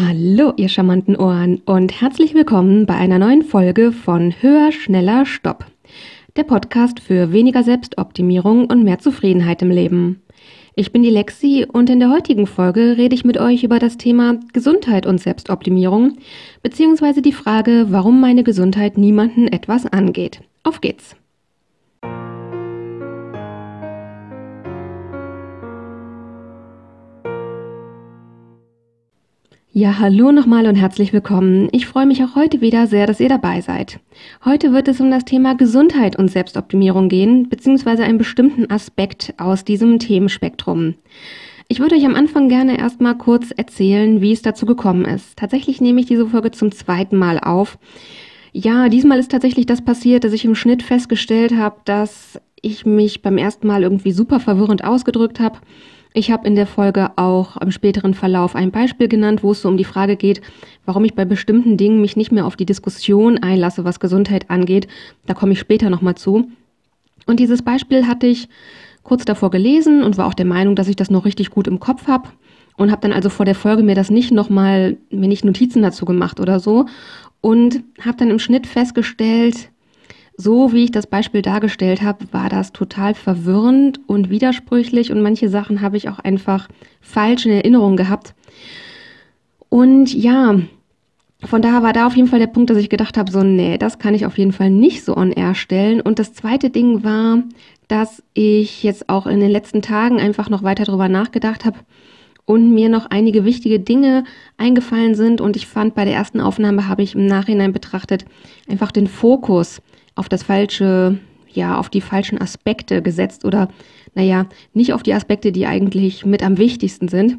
Hallo, 0.00 0.52
ihr 0.56 0.68
charmanten 0.68 1.16
Ohren 1.16 1.60
und 1.64 2.00
herzlich 2.00 2.32
willkommen 2.32 2.86
bei 2.86 2.94
einer 2.94 3.18
neuen 3.18 3.42
Folge 3.42 3.90
von 3.90 4.32
Höher, 4.40 4.70
Schneller, 4.70 5.26
Stopp. 5.26 5.66
Der 6.36 6.44
Podcast 6.44 7.00
für 7.00 7.32
weniger 7.32 7.64
Selbstoptimierung 7.64 8.66
und 8.66 8.84
mehr 8.84 9.00
Zufriedenheit 9.00 9.60
im 9.60 9.72
Leben. 9.72 10.22
Ich 10.76 10.92
bin 10.92 11.02
die 11.02 11.10
Lexi 11.10 11.66
und 11.66 11.90
in 11.90 11.98
der 11.98 12.12
heutigen 12.12 12.46
Folge 12.46 12.96
rede 12.96 13.16
ich 13.16 13.24
mit 13.24 13.38
euch 13.38 13.64
über 13.64 13.80
das 13.80 13.96
Thema 13.96 14.38
Gesundheit 14.52 15.04
und 15.04 15.18
Selbstoptimierung, 15.18 16.18
beziehungsweise 16.62 17.20
die 17.20 17.32
Frage, 17.32 17.86
warum 17.88 18.20
meine 18.20 18.44
Gesundheit 18.44 18.98
niemanden 18.98 19.48
etwas 19.48 19.84
angeht. 19.84 20.42
Auf 20.62 20.80
geht's! 20.80 21.16
Ja, 29.78 30.00
hallo 30.00 30.32
nochmal 30.32 30.66
und 30.66 30.74
herzlich 30.74 31.12
willkommen. 31.12 31.68
Ich 31.70 31.86
freue 31.86 32.04
mich 32.04 32.24
auch 32.24 32.34
heute 32.34 32.60
wieder 32.60 32.88
sehr, 32.88 33.06
dass 33.06 33.20
ihr 33.20 33.28
dabei 33.28 33.60
seid. 33.60 34.00
Heute 34.44 34.72
wird 34.72 34.88
es 34.88 35.00
um 35.00 35.08
das 35.08 35.24
Thema 35.24 35.54
Gesundheit 35.54 36.18
und 36.18 36.32
Selbstoptimierung 36.32 37.08
gehen, 37.08 37.48
beziehungsweise 37.48 38.02
einen 38.02 38.18
bestimmten 38.18 38.68
Aspekt 38.72 39.34
aus 39.38 39.62
diesem 39.62 40.00
Themenspektrum. 40.00 40.94
Ich 41.68 41.78
würde 41.78 41.94
euch 41.94 42.04
am 42.04 42.16
Anfang 42.16 42.48
gerne 42.48 42.76
erstmal 42.76 43.16
kurz 43.16 43.52
erzählen, 43.52 44.20
wie 44.20 44.32
es 44.32 44.42
dazu 44.42 44.66
gekommen 44.66 45.04
ist. 45.04 45.38
Tatsächlich 45.38 45.80
nehme 45.80 46.00
ich 46.00 46.06
diese 46.06 46.26
Folge 46.26 46.50
zum 46.50 46.72
zweiten 46.72 47.16
Mal 47.16 47.38
auf. 47.38 47.78
Ja, 48.52 48.88
diesmal 48.88 49.20
ist 49.20 49.30
tatsächlich 49.30 49.66
das 49.66 49.84
passiert, 49.84 50.24
dass 50.24 50.32
ich 50.32 50.44
im 50.44 50.56
Schnitt 50.56 50.82
festgestellt 50.82 51.54
habe, 51.54 51.76
dass 51.84 52.40
ich 52.62 52.84
mich 52.84 53.22
beim 53.22 53.38
ersten 53.38 53.68
Mal 53.68 53.84
irgendwie 53.84 54.10
super 54.10 54.40
verwirrend 54.40 54.82
ausgedrückt 54.82 55.38
habe 55.38 55.60
ich 56.14 56.30
habe 56.30 56.46
in 56.46 56.54
der 56.54 56.66
Folge 56.66 57.10
auch 57.16 57.56
im 57.58 57.70
späteren 57.70 58.14
Verlauf 58.14 58.54
ein 58.54 58.70
Beispiel 58.70 59.08
genannt, 59.08 59.42
wo 59.42 59.52
es 59.52 59.62
so 59.62 59.68
um 59.68 59.76
die 59.76 59.84
Frage 59.84 60.16
geht, 60.16 60.40
warum 60.84 61.04
ich 61.04 61.14
bei 61.14 61.24
bestimmten 61.24 61.76
Dingen 61.76 62.00
mich 62.00 62.16
nicht 62.16 62.32
mehr 62.32 62.46
auf 62.46 62.56
die 62.56 62.66
Diskussion 62.66 63.38
einlasse, 63.38 63.84
was 63.84 64.00
Gesundheit 64.00 64.50
angeht. 64.50 64.88
Da 65.26 65.34
komme 65.34 65.52
ich 65.52 65.60
später 65.60 65.90
nochmal 65.90 66.16
zu. 66.16 66.50
Und 67.26 67.40
dieses 67.40 67.62
Beispiel 67.62 68.06
hatte 68.06 68.26
ich 68.26 68.48
kurz 69.02 69.24
davor 69.24 69.50
gelesen 69.50 70.02
und 70.02 70.18
war 70.18 70.26
auch 70.26 70.34
der 70.34 70.46
Meinung, 70.46 70.76
dass 70.76 70.88
ich 70.88 70.96
das 70.96 71.10
noch 71.10 71.24
richtig 71.24 71.50
gut 71.50 71.66
im 71.66 71.80
Kopf 71.80 72.06
habe 72.06 72.28
und 72.76 72.90
habe 72.90 73.02
dann 73.02 73.12
also 73.12 73.28
vor 73.28 73.44
der 73.44 73.54
Folge 73.54 73.82
mir 73.82 73.94
das 73.94 74.10
nicht 74.10 74.30
nochmal, 74.30 74.96
mir 75.10 75.28
nicht 75.28 75.44
Notizen 75.44 75.82
dazu 75.82 76.04
gemacht 76.04 76.40
oder 76.40 76.60
so 76.60 76.86
und 77.40 77.82
habe 78.00 78.16
dann 78.16 78.30
im 78.30 78.38
Schnitt 78.38 78.66
festgestellt, 78.66 79.70
so 80.40 80.72
wie 80.72 80.84
ich 80.84 80.92
das 80.92 81.08
Beispiel 81.08 81.42
dargestellt 81.42 82.00
habe, 82.00 82.24
war 82.30 82.48
das 82.48 82.72
total 82.72 83.14
verwirrend 83.14 83.98
und 84.06 84.30
widersprüchlich 84.30 85.10
und 85.10 85.20
manche 85.20 85.48
Sachen 85.48 85.80
habe 85.82 85.96
ich 85.96 86.08
auch 86.08 86.20
einfach 86.20 86.68
falsch 87.00 87.44
in 87.44 87.52
Erinnerung 87.52 87.96
gehabt. 87.96 88.34
Und 89.68 90.14
ja, 90.14 90.60
von 91.44 91.60
daher 91.60 91.82
war 91.82 91.92
da 91.92 92.06
auf 92.06 92.14
jeden 92.14 92.28
Fall 92.28 92.38
der 92.38 92.46
Punkt, 92.46 92.70
dass 92.70 92.78
ich 92.78 92.88
gedacht 92.88 93.18
habe, 93.18 93.32
so, 93.32 93.42
nee, 93.42 93.78
das 93.78 93.98
kann 93.98 94.14
ich 94.14 94.26
auf 94.26 94.38
jeden 94.38 94.52
Fall 94.52 94.70
nicht 94.70 95.04
so 95.04 95.16
on 95.16 95.32
air 95.32 95.56
stellen. 95.56 96.00
Und 96.00 96.20
das 96.20 96.34
zweite 96.34 96.70
Ding 96.70 97.02
war, 97.02 97.42
dass 97.88 98.22
ich 98.32 98.84
jetzt 98.84 99.08
auch 99.08 99.26
in 99.26 99.40
den 99.40 99.50
letzten 99.50 99.82
Tagen 99.82 100.20
einfach 100.20 100.48
noch 100.48 100.62
weiter 100.62 100.84
darüber 100.84 101.08
nachgedacht 101.08 101.64
habe 101.64 101.80
und 102.44 102.72
mir 102.72 102.88
noch 102.88 103.06
einige 103.06 103.44
wichtige 103.44 103.80
Dinge 103.80 104.22
eingefallen 104.56 105.16
sind. 105.16 105.40
Und 105.40 105.56
ich 105.56 105.66
fand, 105.66 105.96
bei 105.96 106.04
der 106.04 106.14
ersten 106.14 106.40
Aufnahme 106.40 106.86
habe 106.86 107.02
ich 107.02 107.16
im 107.16 107.26
Nachhinein 107.26 107.72
betrachtet 107.72 108.24
einfach 108.68 108.92
den 108.92 109.08
Fokus 109.08 109.82
auf 110.18 110.28
das 110.28 110.42
falsche, 110.42 111.18
ja, 111.52 111.78
auf 111.78 111.88
die 111.88 112.00
falschen 112.00 112.40
Aspekte 112.40 113.02
gesetzt 113.02 113.44
oder, 113.44 113.68
naja, 114.14 114.46
nicht 114.74 114.92
auf 114.92 115.02
die 115.02 115.14
Aspekte, 115.14 115.52
die 115.52 115.66
eigentlich 115.66 116.26
mit 116.26 116.42
am 116.42 116.58
wichtigsten 116.58 117.08
sind. 117.08 117.38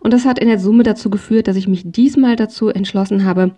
Und 0.00 0.12
das 0.12 0.24
hat 0.24 0.38
in 0.38 0.48
der 0.48 0.58
Summe 0.58 0.82
dazu 0.82 1.10
geführt, 1.10 1.48
dass 1.48 1.56
ich 1.56 1.68
mich 1.68 1.82
diesmal 1.84 2.36
dazu 2.36 2.68
entschlossen 2.68 3.24
habe, 3.24 3.52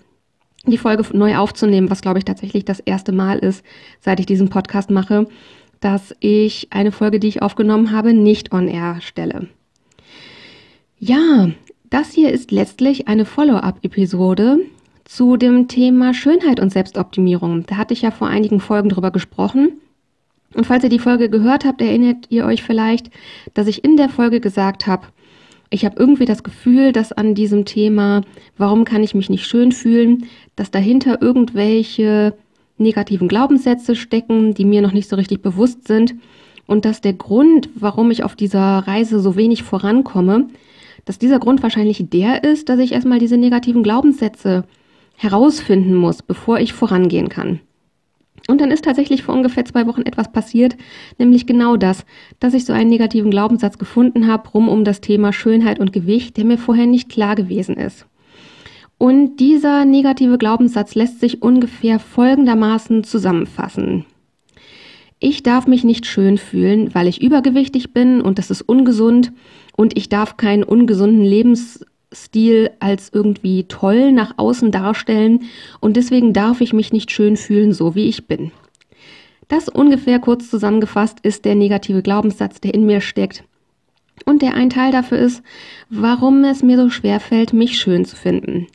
die 0.66 0.78
Folge 0.78 1.04
neu 1.12 1.36
aufzunehmen, 1.36 1.90
was 1.90 2.00
glaube 2.00 2.18
ich 2.18 2.24
tatsächlich 2.24 2.64
das 2.64 2.80
erste 2.80 3.12
Mal 3.12 3.38
ist, 3.38 3.64
seit 4.00 4.20
ich 4.20 4.26
diesen 4.26 4.48
Podcast 4.48 4.90
mache, 4.90 5.26
dass 5.80 6.14
ich 6.20 6.68
eine 6.70 6.92
Folge, 6.92 7.20
die 7.20 7.28
ich 7.28 7.42
aufgenommen 7.42 7.90
habe, 7.90 8.14
nicht 8.14 8.52
on 8.52 8.68
air 8.68 8.98
stelle. 9.00 9.48
Ja, 10.98 11.50
das 11.90 12.12
hier 12.12 12.32
ist 12.32 12.50
letztlich 12.50 13.08
eine 13.08 13.26
Follow-up-Episode 13.26 14.60
zu 15.04 15.36
dem 15.36 15.68
Thema 15.68 16.14
Schönheit 16.14 16.60
und 16.60 16.72
Selbstoptimierung. 16.72 17.64
Da 17.66 17.76
hatte 17.76 17.94
ich 17.94 18.02
ja 18.02 18.10
vor 18.10 18.28
einigen 18.28 18.60
Folgen 18.60 18.88
drüber 18.88 19.10
gesprochen. 19.10 19.80
Und 20.54 20.66
falls 20.66 20.84
ihr 20.84 20.90
die 20.90 20.98
Folge 20.98 21.28
gehört 21.28 21.64
habt, 21.64 21.80
erinnert 21.80 22.26
ihr 22.30 22.44
euch 22.46 22.62
vielleicht, 22.62 23.10
dass 23.54 23.66
ich 23.66 23.84
in 23.84 23.96
der 23.96 24.08
Folge 24.08 24.40
gesagt 24.40 24.86
habe, 24.86 25.06
ich 25.70 25.84
habe 25.84 25.96
irgendwie 25.98 26.24
das 26.24 26.44
Gefühl, 26.44 26.92
dass 26.92 27.12
an 27.12 27.34
diesem 27.34 27.64
Thema, 27.64 28.22
warum 28.56 28.84
kann 28.84 29.02
ich 29.02 29.14
mich 29.14 29.28
nicht 29.28 29.46
schön 29.46 29.72
fühlen, 29.72 30.26
dass 30.54 30.70
dahinter 30.70 31.20
irgendwelche 31.20 32.34
negativen 32.78 33.28
Glaubenssätze 33.28 33.96
stecken, 33.96 34.54
die 34.54 34.64
mir 34.64 34.82
noch 34.82 34.92
nicht 34.92 35.08
so 35.08 35.16
richtig 35.16 35.42
bewusst 35.42 35.88
sind 35.88 36.14
und 36.66 36.84
dass 36.84 37.00
der 37.00 37.14
Grund, 37.14 37.68
warum 37.74 38.10
ich 38.10 38.22
auf 38.22 38.36
dieser 38.36 38.78
Reise 38.86 39.18
so 39.20 39.36
wenig 39.36 39.64
vorankomme, 39.64 40.48
dass 41.04 41.18
dieser 41.18 41.38
Grund 41.38 41.62
wahrscheinlich 41.62 42.04
der 42.08 42.44
ist, 42.44 42.68
dass 42.68 42.78
ich 42.78 42.92
erstmal 42.92 43.18
diese 43.18 43.36
negativen 43.36 43.82
Glaubenssätze 43.82 44.64
herausfinden 45.16 45.94
muss, 45.94 46.22
bevor 46.22 46.58
ich 46.58 46.72
vorangehen 46.72 47.28
kann. 47.28 47.60
Und 48.46 48.60
dann 48.60 48.70
ist 48.70 48.84
tatsächlich 48.84 49.22
vor 49.22 49.34
ungefähr 49.34 49.64
zwei 49.64 49.86
Wochen 49.86 50.02
etwas 50.02 50.30
passiert, 50.30 50.76
nämlich 51.18 51.46
genau 51.46 51.76
das, 51.76 52.04
dass 52.40 52.52
ich 52.52 52.66
so 52.66 52.74
einen 52.74 52.90
negativen 52.90 53.30
Glaubenssatz 53.30 53.78
gefunden 53.78 54.26
habe, 54.26 54.48
rum 54.50 54.68
um 54.68 54.84
das 54.84 55.00
Thema 55.00 55.32
Schönheit 55.32 55.78
und 55.78 55.92
Gewicht, 55.92 56.36
der 56.36 56.44
mir 56.44 56.58
vorher 56.58 56.86
nicht 56.86 57.08
klar 57.08 57.36
gewesen 57.36 57.76
ist. 57.76 58.06
Und 58.98 59.36
dieser 59.36 59.84
negative 59.84 60.38
Glaubenssatz 60.38 60.94
lässt 60.94 61.20
sich 61.20 61.42
ungefähr 61.42 61.98
folgendermaßen 61.98 63.02
zusammenfassen. 63.02 64.04
Ich 65.20 65.42
darf 65.42 65.66
mich 65.66 65.84
nicht 65.84 66.04
schön 66.04 66.36
fühlen, 66.36 66.94
weil 66.94 67.08
ich 67.08 67.22
übergewichtig 67.22 67.94
bin 67.94 68.20
und 68.20 68.38
das 68.38 68.50
ist 68.50 68.62
ungesund 68.62 69.32
und 69.74 69.96
ich 69.96 70.10
darf 70.10 70.36
keinen 70.36 70.64
ungesunden 70.64 71.24
Lebens 71.24 71.84
Stil 72.14 72.70
als 72.80 73.10
irgendwie 73.12 73.64
toll 73.64 74.12
nach 74.12 74.34
außen 74.36 74.70
darstellen 74.70 75.44
und 75.80 75.96
deswegen 75.96 76.32
darf 76.32 76.60
ich 76.60 76.72
mich 76.72 76.92
nicht 76.92 77.10
schön 77.10 77.36
fühlen, 77.36 77.72
so 77.72 77.94
wie 77.94 78.06
ich 78.06 78.26
bin. 78.26 78.52
Das 79.48 79.68
ungefähr 79.68 80.18
kurz 80.20 80.48
zusammengefasst 80.48 81.18
ist 81.22 81.44
der 81.44 81.54
negative 81.54 82.02
Glaubenssatz, 82.02 82.60
der 82.60 82.74
in 82.74 82.86
mir 82.86 83.00
steckt. 83.00 83.44
Und 84.24 84.42
der 84.42 84.54
ein 84.54 84.70
Teil 84.70 84.92
dafür 84.92 85.18
ist, 85.18 85.42
warum 85.90 86.44
es 86.44 86.62
mir 86.62 86.76
so 86.76 86.88
schwer 86.88 87.20
fällt, 87.20 87.52
mich 87.52 87.78
schön 87.78 88.04
zu 88.04 88.16
finden. 88.16 88.68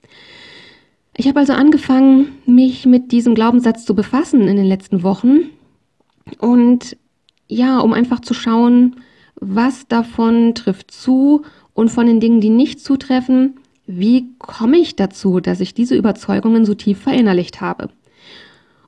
Ich 1.16 1.28
habe 1.28 1.40
also 1.40 1.54
angefangen, 1.54 2.38
mich 2.46 2.86
mit 2.86 3.12
diesem 3.12 3.36
Glaubenssatz 3.36 3.86
zu 3.86 3.96
befassen 3.96 4.48
in 4.48 4.58
den 4.58 4.66
letzten 4.66 5.04
Wochen. 5.04 5.50
Und 6.40 6.98
ja, 7.48 7.80
um 7.80 7.94
einfach 7.94 8.20
zu 8.20 8.34
schauen, 8.34 8.98
was 9.40 9.88
davon 9.88 10.54
trifft 10.56 10.92
zu 10.92 11.44
und 11.74 11.90
von 11.90 12.06
den 12.08 12.20
Dingen, 12.20 12.42
die 12.42 12.50
nicht 12.50 12.82
zutreffen, 12.82 13.56
wie 13.88 14.30
komme 14.38 14.78
ich 14.78 14.96
dazu, 14.96 15.40
dass 15.40 15.62
ich 15.62 15.74
diese 15.74 15.96
Überzeugungen 15.96 16.66
so 16.66 16.76
tief 16.76 17.00
verinnerlicht 17.00 17.62
habe? 17.62 17.90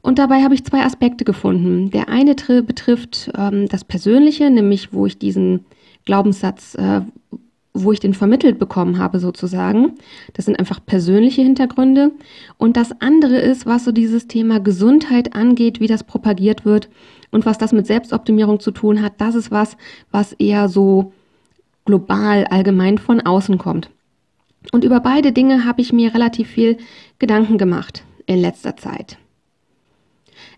Und 0.01 0.19
dabei 0.19 0.43
habe 0.43 0.53
ich 0.53 0.65
zwei 0.65 0.83
Aspekte 0.83 1.25
gefunden. 1.25 1.91
Der 1.91 2.09
eine 2.09 2.35
betrifft 2.35 3.31
ähm, 3.37 3.67
das 3.67 3.83
Persönliche, 3.83 4.49
nämlich 4.49 4.93
wo 4.93 5.05
ich 5.05 5.17
diesen 5.17 5.65
Glaubenssatz, 6.05 6.75
äh, 6.75 7.01
wo 7.73 7.91
ich 7.91 7.99
den 7.99 8.13
vermittelt 8.13 8.59
bekommen 8.59 8.97
habe 8.97 9.19
sozusagen. 9.19 9.93
Das 10.33 10.45
sind 10.45 10.59
einfach 10.59 10.85
persönliche 10.85 11.41
Hintergründe. 11.41 12.11
Und 12.57 12.77
das 12.77 12.91
andere 12.99 13.37
ist, 13.37 13.65
was 13.65 13.85
so 13.85 13.91
dieses 13.91 14.27
Thema 14.27 14.59
Gesundheit 14.59 15.35
angeht, 15.35 15.79
wie 15.79 15.87
das 15.87 16.03
propagiert 16.03 16.65
wird 16.65 16.89
und 17.31 17.45
was 17.45 17.57
das 17.57 17.71
mit 17.71 17.87
Selbstoptimierung 17.87 18.59
zu 18.59 18.71
tun 18.71 19.01
hat. 19.01 19.13
Das 19.19 19.35
ist 19.35 19.51
was, 19.51 19.77
was 20.11 20.33
eher 20.33 20.69
so 20.69 21.13
global, 21.85 22.45
allgemein 22.45 22.97
von 22.97 23.21
außen 23.21 23.57
kommt. 23.57 23.89
Und 24.71 24.83
über 24.83 24.99
beide 24.99 25.31
Dinge 25.31 25.65
habe 25.65 25.81
ich 25.81 25.91
mir 25.91 26.13
relativ 26.13 26.49
viel 26.49 26.77
Gedanken 27.17 27.57
gemacht 27.57 28.03
in 28.27 28.39
letzter 28.39 28.77
Zeit. 28.77 29.17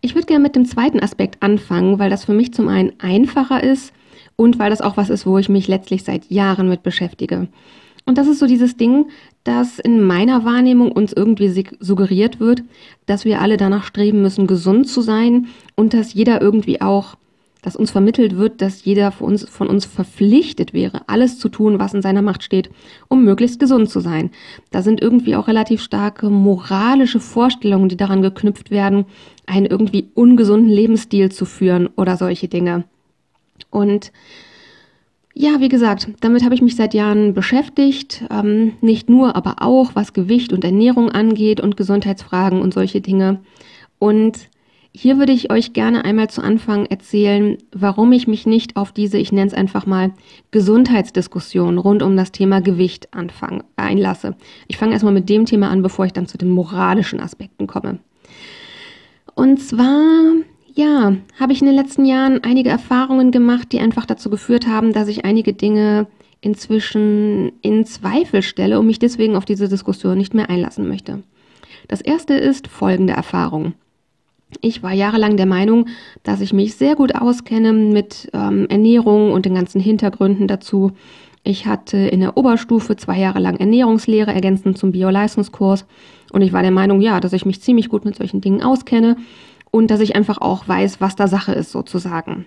Ich 0.02 0.16
würde 0.16 0.28
gerne 0.28 0.44
mit 0.44 0.56
dem 0.56 0.66
zweiten 0.66 1.00
Aspekt 1.00 1.42
anfangen, 1.42 2.00
weil 2.00 2.10
das 2.10 2.26
für 2.26 2.34
mich 2.34 2.54
zum 2.54 2.68
einen 2.68 2.94
einfacher 3.00 3.64
ist 3.64 3.94
und 4.36 4.60
weil 4.60 4.70
das 4.70 4.82
auch 4.82 4.98
was 4.98 5.10
ist, 5.10 5.26
wo 5.26 5.38
ich 5.38 5.48
mich 5.48 5.68
letztlich 5.68 6.04
seit 6.04 6.30
Jahren 6.30 6.68
mit 6.68 6.84
beschäftige. 6.84 7.48
Und 8.06 8.18
das 8.18 8.28
ist 8.28 8.40
so 8.40 8.48
dieses 8.48 8.76
Ding, 8.76 9.08
dass 9.44 9.80
in 9.80 10.02
meiner 10.02 10.46
Wahrnehmung 10.46 10.92
uns 10.92 11.14
irgendwie 11.14 11.66
suggeriert 11.80 12.40
wird, 12.40 12.64
dass 13.06 13.26
wir 13.26 13.42
alle 13.42 13.58
danach 13.58 13.84
streben 13.84 14.22
müssen, 14.22 14.48
gesund 14.48 14.88
zu 14.88 15.02
sein 15.02 15.48
und 15.76 15.94
dass 15.94 16.14
jeder 16.14 16.42
irgendwie 16.42 16.82
auch 16.82 17.16
dass 17.64 17.78
uns 17.78 17.92
vermittelt 17.92 18.38
wird, 18.38 18.62
dass 18.62 18.86
jeder 18.86 19.12
von 19.12 19.30
uns, 19.30 19.50
von 19.50 19.68
uns 19.68 19.86
verpflichtet 19.86 20.74
wäre, 20.74 21.02
alles 21.08 21.40
zu 21.40 21.50
tun, 21.50 21.80
was 21.80 21.94
in 21.94 22.02
seiner 22.02 22.22
Macht 22.22 22.44
steht, 22.44 22.70
um 23.08 23.24
möglichst 23.24 23.60
gesund 23.60 23.90
zu 23.90 24.02
sein. 24.02 24.32
Da 24.70 24.82
sind 24.82 25.02
irgendwie 25.02 25.36
auch 25.36 25.48
relativ 25.48 25.82
starke 25.82 26.30
moralische 26.30 27.22
Vorstellungen, 27.22 27.90
die 27.90 27.98
daran 27.98 28.22
geknüpft 28.22 28.70
werden, 28.70 29.06
einen 29.46 29.66
irgendwie 29.66 30.10
ungesunden 30.14 30.70
Lebensstil 30.70 31.32
zu 31.32 31.46
führen 31.46 31.88
oder 31.96 32.18
solche 32.18 32.50
Dinge. 32.50 32.84
Und 33.70 34.12
Ja, 35.36 35.60
wie 35.60 35.70
gesagt, 35.70 36.10
damit 36.20 36.44
habe 36.44 36.54
ich 36.54 36.62
mich 36.62 36.76
seit 36.76 36.94
Jahren 36.94 37.34
beschäftigt. 37.34 38.24
Ähm, 38.30 38.74
nicht 38.82 39.10
nur, 39.10 39.36
aber 39.36 39.56
auch, 39.62 39.96
was 39.96 40.14
Gewicht 40.14 40.54
und 40.54 40.64
Ernährung 40.64 41.10
angeht 41.10 41.60
und 41.60 41.76
Gesundheitsfragen 41.76 42.62
und 42.62 42.74
solche 42.74 43.02
Dinge. 43.02 43.40
Und 43.98 44.50
hier 44.96 45.18
würde 45.18 45.32
ich 45.32 45.52
euch 45.52 45.74
gerne 45.74 46.06
einmal 46.06 46.30
zu 46.30 46.44
Anfang 46.44 46.86
erzählen, 46.86 47.58
warum 47.72 48.12
ich 48.12 48.28
mich 48.28 48.46
nicht 48.46 48.78
auf 48.78 48.92
diese, 48.92 49.18
ich 49.18 49.32
nenne 49.32 49.48
es 49.48 49.54
einfach 49.56 49.88
mal, 49.88 50.12
Gesundheitsdiskussion 50.52 51.80
rund 51.80 52.04
um 52.04 52.16
das 52.16 52.32
Thema 52.32 52.62
Gewicht 52.62 53.12
anfange, 53.12 53.64
einlasse. 53.76 54.36
Ich 54.68 54.78
fange 54.78 54.94
erstmal 54.94 55.14
mit 55.14 55.30
dem 55.30 55.46
Thema 55.46 55.72
an, 55.72 55.82
bevor 55.82 56.06
ich 56.06 56.14
dann 56.14 56.28
zu 56.28 56.38
den 56.38 56.50
moralischen 56.50 57.20
Aspekten 57.20 57.66
komme. 57.66 57.98
Und 59.34 59.60
zwar, 59.60 60.34
ja, 60.74 61.16
habe 61.40 61.54
ich 61.54 61.62
in 61.62 61.68
den 61.68 61.76
letzten 61.76 62.06
Jahren 62.06 62.44
einige 62.44 62.70
Erfahrungen 62.70 63.32
gemacht, 63.32 63.72
die 63.72 63.80
einfach 63.80 64.06
dazu 64.06 64.30
geführt 64.30 64.68
haben, 64.68 64.94
dass 64.94 65.08
ich 65.08 65.26
einige 65.26 65.54
Dinge 65.54 66.08
inzwischen 66.42 67.54
in 67.62 67.86
Zweifel 67.86 68.42
stelle 68.42 68.80
und 68.80 68.88
mich 68.88 69.00
deswegen 69.00 69.36
auf 69.36 69.46
diese 69.46 69.70
Diskussion 69.70 70.18
nicht 70.18 70.34
mehr 70.34 70.50
einlassen 70.50 70.88
möchte. 70.88 71.24
Das 71.88 72.02
erste 72.02 72.34
ist 72.34 72.68
folgende 72.68 73.14
Erfahrung. 73.14 73.74
Ich 74.62 74.84
war 74.84 74.92
jahrelang 74.92 75.38
der 75.38 75.46
Meinung, 75.46 75.88
dass 76.24 76.42
ich 76.42 76.54
mich 76.54 76.76
sehr 76.76 76.96
gut 76.96 77.16
auskenne 77.16 77.74
mit 77.74 78.30
ähm, 78.34 78.68
Ernährung 78.70 79.32
und 79.32 79.46
den 79.46 79.56
ganzen 79.56 79.82
Hintergründen 79.82 80.48
dazu. 80.48 80.92
Ich 81.44 81.66
hatte 81.66 81.98
in 81.98 82.20
der 82.20 82.38
Oberstufe 82.38 82.96
zwei 82.96 83.20
Jahre 83.20 83.40
lang 83.40 83.58
Ernährungslehre 83.58 84.34
ergänzend 84.34 84.78
zum 84.78 84.92
Bioleistungskurs 84.92 85.86
und 86.32 86.42
ich 86.42 86.54
war 86.54 86.62
der 86.62 86.72
Meinung, 86.72 87.02
ja, 87.02 87.20
dass 87.20 87.34
ich 87.34 87.46
mich 87.46 87.62
ziemlich 87.62 87.90
gut 87.90 88.06
mit 88.06 88.16
solchen 88.16 88.42
Dingen 88.42 88.64
auskenne 88.64 89.18
und 89.74 89.90
dass 89.90 90.02
ich 90.02 90.16
einfach 90.16 90.38
auch 90.38 90.68
weiß, 90.68 91.02
was 91.02 91.16
da 91.16 91.28
Sache 91.28 91.52
ist 91.52 91.72
sozusagen. 91.72 92.46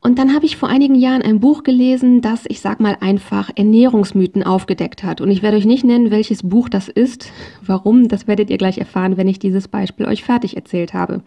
Und 0.00 0.20
dann 0.20 0.32
habe 0.32 0.46
ich 0.46 0.56
vor 0.56 0.68
einigen 0.68 0.94
Jahren 0.94 1.22
ein 1.22 1.40
Buch 1.40 1.64
gelesen, 1.64 2.20
das, 2.20 2.44
ich 2.46 2.60
sag 2.60 2.78
mal 2.78 2.96
einfach, 3.00 3.50
Ernährungsmythen 3.56 4.44
aufgedeckt 4.44 5.02
hat. 5.02 5.20
Und 5.20 5.28
ich 5.32 5.42
werde 5.42 5.56
euch 5.56 5.66
nicht 5.66 5.82
nennen, 5.82 6.12
welches 6.12 6.44
Buch 6.44 6.68
das 6.68 6.86
ist. 6.88 7.32
Warum, 7.66 8.06
das 8.06 8.28
werdet 8.28 8.48
ihr 8.48 8.58
gleich 8.58 8.78
erfahren, 8.78 9.16
wenn 9.16 9.26
ich 9.26 9.40
dieses 9.40 9.66
Beispiel 9.66 10.06
euch 10.06 10.22
fertig 10.22 10.54
erzählt 10.56 10.94
habe. 10.94 11.22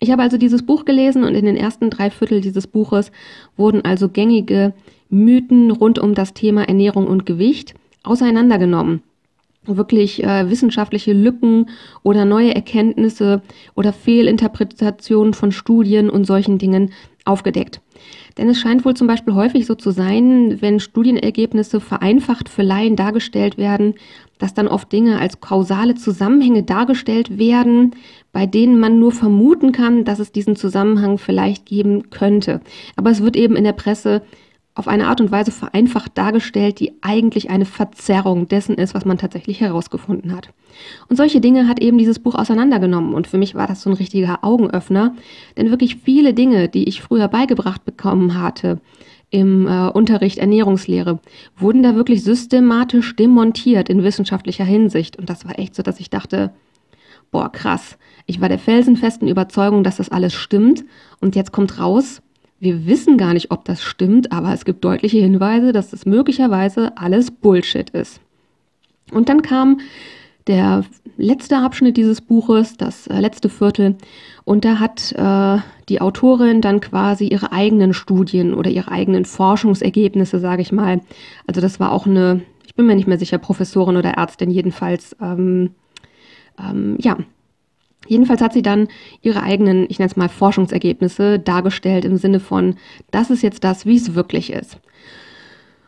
Ich 0.00 0.10
habe 0.10 0.22
also 0.22 0.38
dieses 0.38 0.66
Buch 0.66 0.84
gelesen 0.84 1.22
und 1.22 1.36
in 1.36 1.44
den 1.44 1.56
ersten 1.56 1.88
drei 1.88 2.10
Viertel 2.10 2.40
dieses 2.40 2.66
Buches 2.66 3.12
wurden 3.56 3.84
also 3.84 4.08
gängige 4.08 4.74
Mythen 5.08 5.70
rund 5.70 6.00
um 6.00 6.14
das 6.14 6.34
Thema 6.34 6.64
Ernährung 6.64 7.06
und 7.06 7.26
Gewicht 7.26 7.74
auseinandergenommen 8.02 9.04
wirklich 9.64 10.24
äh, 10.24 10.48
wissenschaftliche 10.48 11.12
Lücken 11.12 11.66
oder 12.02 12.24
neue 12.24 12.54
Erkenntnisse 12.54 13.42
oder 13.74 13.92
Fehlinterpretationen 13.92 15.34
von 15.34 15.52
Studien 15.52 16.08
und 16.08 16.24
solchen 16.24 16.58
Dingen 16.58 16.92
aufgedeckt. 17.24 17.80
Denn 18.38 18.48
es 18.48 18.58
scheint 18.58 18.84
wohl 18.84 18.94
zum 18.94 19.06
Beispiel 19.06 19.34
häufig 19.34 19.66
so 19.66 19.74
zu 19.74 19.90
sein, 19.90 20.62
wenn 20.62 20.80
Studienergebnisse 20.80 21.80
vereinfacht 21.80 22.48
für 22.48 22.62
Laien 22.62 22.96
dargestellt 22.96 23.58
werden, 23.58 23.94
dass 24.38 24.54
dann 24.54 24.68
oft 24.68 24.90
Dinge 24.90 25.18
als 25.18 25.40
kausale 25.40 25.94
Zusammenhänge 25.94 26.62
dargestellt 26.62 27.38
werden, 27.38 27.94
bei 28.32 28.46
denen 28.46 28.80
man 28.80 28.98
nur 28.98 29.12
vermuten 29.12 29.72
kann, 29.72 30.04
dass 30.04 30.18
es 30.18 30.32
diesen 30.32 30.56
Zusammenhang 30.56 31.18
vielleicht 31.18 31.66
geben 31.66 32.08
könnte. 32.08 32.62
Aber 32.96 33.10
es 33.10 33.22
wird 33.22 33.36
eben 33.36 33.56
in 33.56 33.64
der 33.64 33.72
Presse 33.74 34.22
auf 34.74 34.88
eine 34.88 35.08
Art 35.08 35.20
und 35.20 35.30
Weise 35.30 35.50
vereinfacht 35.50 36.16
dargestellt, 36.16 36.80
die 36.80 36.92
eigentlich 37.02 37.50
eine 37.50 37.64
Verzerrung 37.64 38.48
dessen 38.48 38.76
ist, 38.76 38.94
was 38.94 39.04
man 39.04 39.18
tatsächlich 39.18 39.60
herausgefunden 39.60 40.34
hat. 40.34 40.50
Und 41.08 41.16
solche 41.16 41.40
Dinge 41.40 41.68
hat 41.68 41.80
eben 41.80 41.98
dieses 41.98 42.18
Buch 42.18 42.34
auseinandergenommen 42.34 43.14
und 43.14 43.26
für 43.26 43.38
mich 43.38 43.54
war 43.54 43.66
das 43.66 43.82
so 43.82 43.90
ein 43.90 43.96
richtiger 43.96 44.42
Augenöffner, 44.42 45.14
denn 45.56 45.70
wirklich 45.70 45.96
viele 45.96 46.34
Dinge, 46.34 46.68
die 46.68 46.88
ich 46.88 47.02
früher 47.02 47.28
beigebracht 47.28 47.84
bekommen 47.84 48.40
hatte, 48.40 48.80
im 49.30 49.66
äh, 49.66 49.88
Unterricht 49.88 50.38
Ernährungslehre, 50.38 51.20
wurden 51.56 51.82
da 51.82 51.94
wirklich 51.94 52.22
systematisch 52.24 53.14
demontiert 53.16 53.88
in 53.88 54.02
wissenschaftlicher 54.02 54.64
Hinsicht. 54.64 55.16
Und 55.16 55.30
das 55.30 55.44
war 55.44 55.58
echt 55.58 55.74
so, 55.74 55.82
dass 55.82 56.00
ich 56.00 56.10
dachte, 56.10 56.52
boah, 57.30 57.50
krass. 57.50 57.96
Ich 58.26 58.40
war 58.40 58.48
der 58.48 58.58
felsenfesten 58.58 59.28
Überzeugung, 59.28 59.84
dass 59.84 59.96
das 59.96 60.08
alles 60.08 60.34
stimmt. 60.34 60.84
Und 61.20 61.36
jetzt 61.36 61.52
kommt 61.52 61.78
raus, 61.78 62.22
wir 62.60 62.86
wissen 62.86 63.16
gar 63.16 63.32
nicht, 63.32 63.50
ob 63.50 63.64
das 63.64 63.82
stimmt, 63.82 64.32
aber 64.32 64.52
es 64.52 64.64
gibt 64.64 64.84
deutliche 64.84 65.18
Hinweise, 65.18 65.72
dass 65.72 65.90
das 65.90 66.04
möglicherweise 66.06 66.96
alles 66.96 67.30
Bullshit 67.30 67.88
ist. 67.90 68.20
Und 69.10 69.28
dann 69.28 69.42
kam 69.42 69.80
der 70.46 70.84
letzte 71.16 71.58
Abschnitt 71.58 71.96
dieses 71.96 72.20
Buches, 72.20 72.76
das 72.76 73.06
äh, 73.06 73.18
letzte 73.18 73.48
Viertel, 73.48 73.96
und 74.44 74.64
da 74.64 74.78
hat 74.78 75.12
äh, 75.12 75.62
die 75.88 76.00
Autorin 76.00 76.60
dann 76.60 76.80
quasi 76.80 77.26
ihre 77.28 77.52
eigenen 77.52 77.94
Studien 77.94 78.54
oder 78.54 78.70
ihre 78.70 78.90
eigenen 78.90 79.24
Forschungsergebnisse, 79.24 80.38
sage 80.38 80.62
ich 80.62 80.72
mal. 80.72 81.00
Also 81.46 81.60
das 81.60 81.80
war 81.80 81.92
auch 81.92 82.06
eine, 82.06 82.42
ich 82.66 82.74
bin 82.74 82.86
mir 82.86 82.96
nicht 82.96 83.08
mehr 83.08 83.18
sicher, 83.18 83.38
Professorin 83.38 83.96
oder 83.96 84.10
Ärztin 84.10 84.50
jedenfalls, 84.50 85.16
ähm, 85.20 85.70
ähm, 86.58 86.96
ja, 87.00 87.16
Jedenfalls 88.06 88.40
hat 88.40 88.52
sie 88.52 88.62
dann 88.62 88.88
ihre 89.22 89.42
eigenen, 89.42 89.86
ich 89.88 89.98
nenne 89.98 90.10
es 90.10 90.16
mal 90.16 90.28
Forschungsergebnisse 90.28 91.38
dargestellt 91.38 92.04
im 92.04 92.16
Sinne 92.16 92.40
von, 92.40 92.76
das 93.10 93.30
ist 93.30 93.42
jetzt 93.42 93.62
das, 93.62 93.86
wie 93.86 93.96
es 93.96 94.14
wirklich 94.14 94.52
ist. 94.52 94.78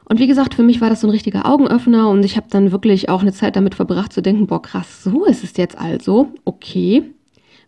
Und 0.04 0.20
wie 0.20 0.26
gesagt, 0.26 0.54
für 0.54 0.62
mich 0.62 0.80
war 0.80 0.90
das 0.90 1.00
so 1.00 1.06
ein 1.06 1.10
richtiger 1.10 1.46
Augenöffner 1.46 2.10
und 2.10 2.24
ich 2.24 2.36
habe 2.36 2.48
dann 2.50 2.70
wirklich 2.70 3.08
auch 3.08 3.22
eine 3.22 3.32
Zeit 3.32 3.56
damit 3.56 3.74
verbracht 3.74 4.12
zu 4.12 4.20
denken, 4.20 4.46
boah 4.46 4.60
krass, 4.60 5.02
so 5.02 5.24
ist 5.24 5.42
es 5.42 5.56
jetzt 5.56 5.78
also, 5.78 6.28
okay. 6.44 7.04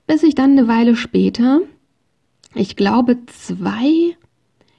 Bis 0.07 0.23
ich 0.23 0.35
dann 0.35 0.51
eine 0.51 0.69
Weile 0.69 0.95
später, 0.97 1.61
ich 2.55 2.77
glaube, 2.77 3.17
zwei 3.27 4.17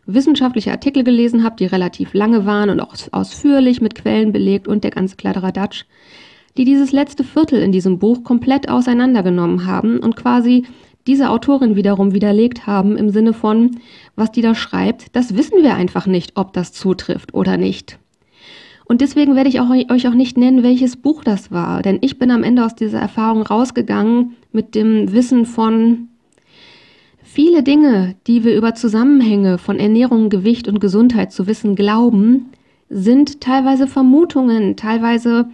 wissenschaftliche 0.06 0.71
Artikel 0.71 1.03
gelesen 1.03 1.44
habe, 1.44 1.56
die 1.56 1.65
relativ 1.65 2.13
lange 2.13 2.45
waren 2.45 2.69
und 2.69 2.79
auch 2.79 2.94
ausführlich 3.12 3.81
mit 3.81 3.95
Quellen 3.95 4.31
belegt 4.31 4.67
und 4.67 4.83
der 4.83 4.91
ganze 4.91 5.15
Kladderadatsch, 5.15 5.85
die 6.57 6.66
dieses 6.66 6.92
letzte 6.92 7.24
Viertel 7.24 7.62
in 7.62 7.72
diesem 7.72 8.00
Buch 8.00 8.24
komplett 8.24 8.69
auseinandergenommen 8.69 9.66
haben 9.66 10.00
und 10.00 10.16
quasi 10.16 10.66
diese 11.07 11.30
Autorin 11.30 11.75
wiederum 11.75 12.13
widerlegt 12.13 12.66
haben 12.66 12.98
im 12.98 13.10
Sinne 13.10 13.34
von, 13.34 13.78
was 14.16 14.31
die 14.31 14.42
da 14.42 14.56
schreibt, 14.56 15.16
das 15.16 15.36
wissen 15.36 15.62
wir 15.62 15.75
einfach 15.75 16.07
nicht, 16.07 16.31
ob 16.36 16.54
das 16.54 16.74
zutrifft 16.74 17.34
oder 17.34 17.57
nicht. 17.57 18.00
Und 18.86 19.02
deswegen 19.02 19.36
werde 19.36 19.50
ich 19.50 19.60
auch, 19.60 19.69
euch 19.69 20.07
auch 20.07 20.13
nicht 20.13 20.38
nennen, 20.38 20.63
welches 20.63 20.96
Buch 20.96 21.24
das 21.24 21.52
war, 21.52 21.81
denn 21.81 21.98
ich 22.02 22.19
bin 22.19 22.31
am 22.31 22.44
Ende 22.44 22.63
aus 22.63 22.75
dieser 22.75 23.00
Erfahrung 23.00 23.42
rausgegangen 23.42 24.36
mit 24.51 24.75
dem 24.75 25.12
Wissen 25.12 25.46
von 25.46 26.10
viele 27.24 27.63
Dinge, 27.63 28.16
die 28.28 28.44
wir 28.44 28.56
über 28.56 28.75
Zusammenhänge 28.75 29.58
von 29.58 29.80
Ernährung, 29.80 30.30
Gewicht 30.30 30.68
und 30.68 30.80
Gesundheit 30.80 31.31
zu 31.31 31.48
wissen 31.48 31.75
glauben, 31.75 32.51
sind 32.90 33.42
teilweise 33.42 33.88
Vermutungen, 33.88 34.75
teilweise 34.75 35.50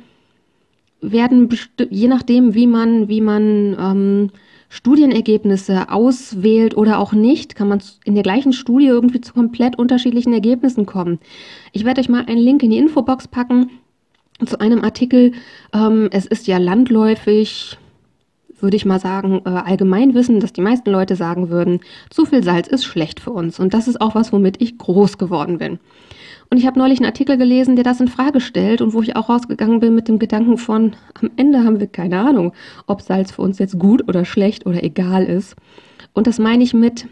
werden 1.02 1.50
je 1.90 2.08
nachdem, 2.08 2.54
wie 2.54 2.68
man, 2.68 3.10
wie 3.10 3.22
man 3.22 3.76
ähm, 3.80 4.30
Studienergebnisse 4.70 5.90
auswählt 5.90 6.78
oder 6.78 7.00
auch 7.00 7.12
nicht, 7.12 7.56
kann 7.56 7.68
man 7.68 7.82
in 8.06 8.14
der 8.14 8.24
gleichen 8.24 8.54
Studie 8.54 8.86
irgendwie 8.86 9.20
zu 9.20 9.34
komplett 9.34 9.78
unterschiedlichen 9.78 10.32
Ergebnissen 10.32 10.86
kommen. 10.86 11.20
Ich 11.74 11.84
werde 11.84 12.00
euch 12.00 12.08
mal 12.08 12.26
einen 12.26 12.40
Link 12.40 12.64
in 12.64 12.70
die 12.70 12.78
Infobox 12.78 13.28
packen 13.28 13.70
zu 14.46 14.60
einem 14.62 14.82
Artikel. 14.84 15.34
Ähm, 15.74 16.08
es 16.12 16.26
ist 16.26 16.48
ja 16.48 16.58
landläufig, 16.58 17.78
würde 18.62 18.78
ich 18.78 18.86
mal 18.86 19.00
sagen, 19.00 19.42
äh, 19.46 19.50
Allgemeinwissen, 19.50 20.40
dass 20.40 20.54
die 20.54 20.62
meisten 20.62 20.90
Leute 20.90 21.18
sagen 21.18 21.50
würden, 21.50 21.82
zu 22.10 22.26
viel 22.26 22.44
Salz 22.44 22.68
ist 22.68 22.86
schlecht 22.86 23.20
für 23.20 23.32
uns. 23.32 23.60
Und 23.60 23.74
das 23.74 23.90
ist 23.90 24.00
auch 24.00 24.16
was, 24.16 24.32
womit 24.32 24.62
ich 24.62 24.78
groß 24.78 25.18
geworden 25.18 25.58
bin. 25.58 25.80
Und 26.52 26.58
ich 26.58 26.68
habe 26.68 26.78
neulich 26.78 27.00
einen 27.00 27.06
Artikel 27.06 27.38
gelesen, 27.38 27.78
der 27.78 27.86
das 27.86 28.02
in 28.02 28.10
Frage 28.10 28.42
stellt 28.42 28.82
und 28.82 28.94
wo 28.94 29.02
ich 29.02 29.16
auch 29.16 29.30
rausgegangen 29.30 29.80
bin 29.80 29.96
mit 29.96 30.10
dem 30.10 30.20
Gedanken 30.20 30.58
von, 30.58 30.98
am 31.22 31.32
Ende 31.38 31.64
haben 31.64 31.80
wir 31.80 31.88
keine 31.88 32.20
Ahnung, 32.20 32.52
ob 32.88 33.02
Salz 33.02 33.32
für 33.32 33.42
uns 33.42 33.58
jetzt 33.58 33.80
gut 33.80 34.06
oder 34.10 34.26
schlecht 34.26 34.66
oder 34.66 34.84
egal 34.84 35.24
ist. 35.24 35.56
Und 36.12 36.28
das 36.28 36.40
meine 36.40 36.62
ich 36.62 36.74
mit, 36.74 37.08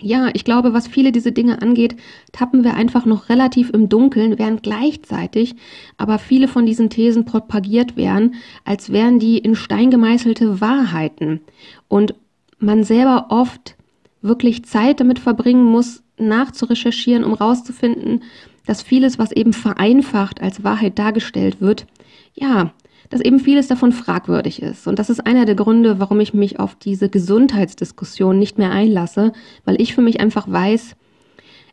ja, 0.00 0.30
ich 0.32 0.44
glaube, 0.44 0.74
was 0.74 0.88
viele 0.88 1.12
diese 1.12 1.30
Dinge 1.30 1.62
angeht, 1.62 1.94
tappen 2.32 2.64
wir 2.64 2.74
einfach 2.74 3.06
noch 3.06 3.28
relativ 3.28 3.70
im 3.70 3.88
Dunkeln, 3.88 4.36
während 4.36 4.64
gleichzeitig 4.64 5.54
aber 5.96 6.18
viele 6.18 6.48
von 6.48 6.66
diesen 6.66 6.90
Thesen 6.90 7.24
propagiert 7.24 7.96
werden, 7.96 8.34
als 8.64 8.90
wären 8.90 9.20
die 9.20 9.38
in 9.38 9.54
Stein 9.54 9.92
gemeißelte 9.92 10.60
Wahrheiten. 10.60 11.40
Und 11.86 12.16
man 12.58 12.82
selber 12.82 13.26
oft 13.28 13.76
wirklich 14.22 14.64
Zeit 14.64 14.98
damit 14.98 15.20
verbringen 15.20 15.64
muss, 15.64 16.02
nachzurecherchieren, 16.28 17.24
um 17.24 17.34
rauszufinden, 17.34 18.22
dass 18.66 18.82
vieles, 18.82 19.18
was 19.18 19.32
eben 19.32 19.52
vereinfacht 19.52 20.40
als 20.40 20.62
Wahrheit 20.64 20.98
dargestellt 20.98 21.60
wird, 21.60 21.86
ja, 22.34 22.72
dass 23.08 23.20
eben 23.20 23.40
vieles 23.40 23.66
davon 23.66 23.92
fragwürdig 23.92 24.62
ist. 24.62 24.86
Und 24.86 24.98
das 24.98 25.10
ist 25.10 25.26
einer 25.26 25.44
der 25.44 25.56
Gründe, 25.56 25.98
warum 25.98 26.20
ich 26.20 26.32
mich 26.32 26.60
auf 26.60 26.76
diese 26.76 27.08
Gesundheitsdiskussion 27.08 28.38
nicht 28.38 28.56
mehr 28.56 28.70
einlasse, 28.70 29.32
weil 29.64 29.80
ich 29.80 29.94
für 29.94 30.02
mich 30.02 30.20
einfach 30.20 30.50
weiß, 30.50 30.94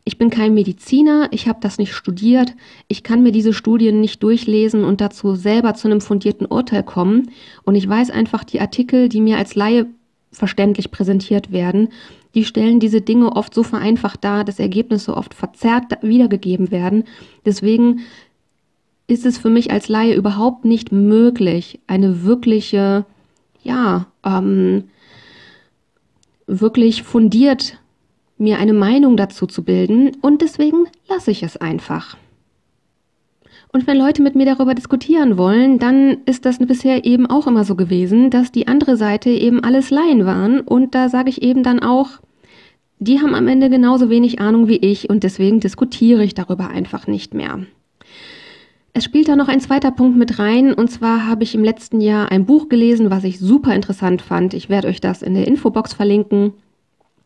ich 0.04 0.16
bin 0.16 0.30
kein 0.30 0.54
Mediziner, 0.54 1.28
ich 1.32 1.48
habe 1.48 1.58
das 1.60 1.76
nicht 1.76 1.92
studiert, 1.92 2.54
ich 2.88 3.02
kann 3.02 3.22
mir 3.22 3.30
diese 3.30 3.52
Studien 3.52 4.00
nicht 4.00 4.22
durchlesen 4.22 4.82
und 4.82 5.02
dazu 5.02 5.34
selber 5.34 5.74
zu 5.74 5.86
einem 5.86 6.00
fundierten 6.00 6.46
Urteil 6.46 6.82
kommen. 6.82 7.30
Und 7.64 7.74
ich 7.74 7.86
weiß 7.86 8.10
einfach, 8.10 8.42
die 8.42 8.60
Artikel, 8.60 9.10
die 9.10 9.20
mir 9.20 9.36
als 9.36 9.54
Laie 9.54 9.86
verständlich 10.32 10.90
präsentiert 10.90 11.52
werden. 11.52 11.88
Die 12.34 12.44
stellen 12.44 12.80
diese 12.80 13.00
Dinge 13.00 13.34
oft 13.34 13.54
so 13.54 13.62
vereinfacht 13.62 14.22
dar, 14.22 14.44
dass 14.44 14.58
Ergebnisse 14.58 15.16
oft 15.16 15.34
verzerrt 15.34 16.02
wiedergegeben 16.02 16.70
werden. 16.70 17.04
Deswegen 17.44 18.00
ist 19.06 19.24
es 19.24 19.38
für 19.38 19.50
mich 19.50 19.70
als 19.70 19.88
Laie 19.88 20.14
überhaupt 20.14 20.64
nicht 20.64 20.92
möglich, 20.92 21.80
eine 21.86 22.24
wirkliche, 22.24 23.06
ja, 23.62 24.06
ähm, 24.24 24.84
wirklich 26.46 27.02
fundiert 27.02 27.78
mir 28.36 28.58
eine 28.58 28.72
Meinung 28.72 29.16
dazu 29.16 29.46
zu 29.46 29.64
bilden 29.64 30.16
und 30.20 30.42
deswegen 30.42 30.86
lasse 31.08 31.30
ich 31.30 31.42
es 31.42 31.56
einfach. 31.56 32.16
Und 33.72 33.86
wenn 33.86 33.98
Leute 33.98 34.22
mit 34.22 34.34
mir 34.34 34.46
darüber 34.46 34.74
diskutieren 34.74 35.36
wollen, 35.36 35.78
dann 35.78 36.18
ist 36.24 36.46
das 36.46 36.58
bisher 36.58 37.04
eben 37.04 37.26
auch 37.26 37.46
immer 37.46 37.64
so 37.64 37.74
gewesen, 37.74 38.30
dass 38.30 38.50
die 38.50 38.66
andere 38.66 38.96
Seite 38.96 39.30
eben 39.30 39.62
alles 39.62 39.90
Laien 39.90 40.24
waren. 40.24 40.60
Und 40.60 40.94
da 40.94 41.08
sage 41.08 41.28
ich 41.28 41.42
eben 41.42 41.62
dann 41.62 41.80
auch, 41.80 42.20
die 42.98 43.20
haben 43.20 43.34
am 43.34 43.46
Ende 43.46 43.70
genauso 43.70 44.10
wenig 44.10 44.40
Ahnung 44.40 44.68
wie 44.68 44.78
ich 44.78 45.08
und 45.08 45.22
deswegen 45.22 45.60
diskutiere 45.60 46.24
ich 46.24 46.34
darüber 46.34 46.68
einfach 46.68 47.06
nicht 47.06 47.34
mehr. 47.34 47.60
Es 48.92 49.04
spielt 49.04 49.28
da 49.28 49.36
noch 49.36 49.46
ein 49.46 49.60
zweiter 49.60 49.92
Punkt 49.92 50.18
mit 50.18 50.40
rein 50.40 50.72
und 50.72 50.90
zwar 50.90 51.26
habe 51.26 51.44
ich 51.44 51.54
im 51.54 51.62
letzten 51.62 52.00
Jahr 52.00 52.32
ein 52.32 52.46
Buch 52.46 52.68
gelesen, 52.68 53.10
was 53.10 53.22
ich 53.22 53.38
super 53.38 53.74
interessant 53.74 54.22
fand. 54.22 54.54
Ich 54.54 54.68
werde 54.68 54.88
euch 54.88 55.00
das 55.00 55.22
in 55.22 55.34
der 55.34 55.46
Infobox 55.46 55.92
verlinken. 55.92 56.54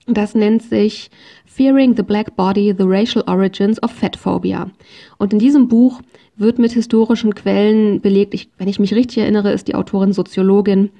Das 0.06 0.34
nennt 0.34 0.62
sich 0.62 1.10
Fearing 1.46 1.96
the 1.96 2.02
Black 2.02 2.36
Body, 2.36 2.74
The 2.76 2.84
Racial 2.84 3.24
Origins 3.26 3.82
of 3.82 3.92
Fat 3.92 4.16
Phobia. 4.16 4.70
Und 5.16 5.32
in 5.32 5.38
diesem 5.38 5.68
Buch 5.68 6.02
wird 6.36 6.58
mit 6.58 6.72
historischen 6.72 7.34
Quellen 7.34 8.00
belegt, 8.00 8.34
ich, 8.34 8.50
wenn 8.58 8.68
ich 8.68 8.78
mich 8.78 8.94
richtig 8.94 9.18
erinnere, 9.18 9.52
ist 9.52 9.68
die 9.68 9.74
Autorin 9.74 10.12
Soziologin, 10.12 10.90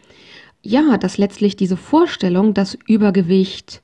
ja, 0.63 0.97
dass 0.99 1.19
letztlich 1.19 1.57
diese 1.57 1.77
Vorstellung, 1.77 2.55
dass 2.55 2.79
Übergewicht 2.87 3.83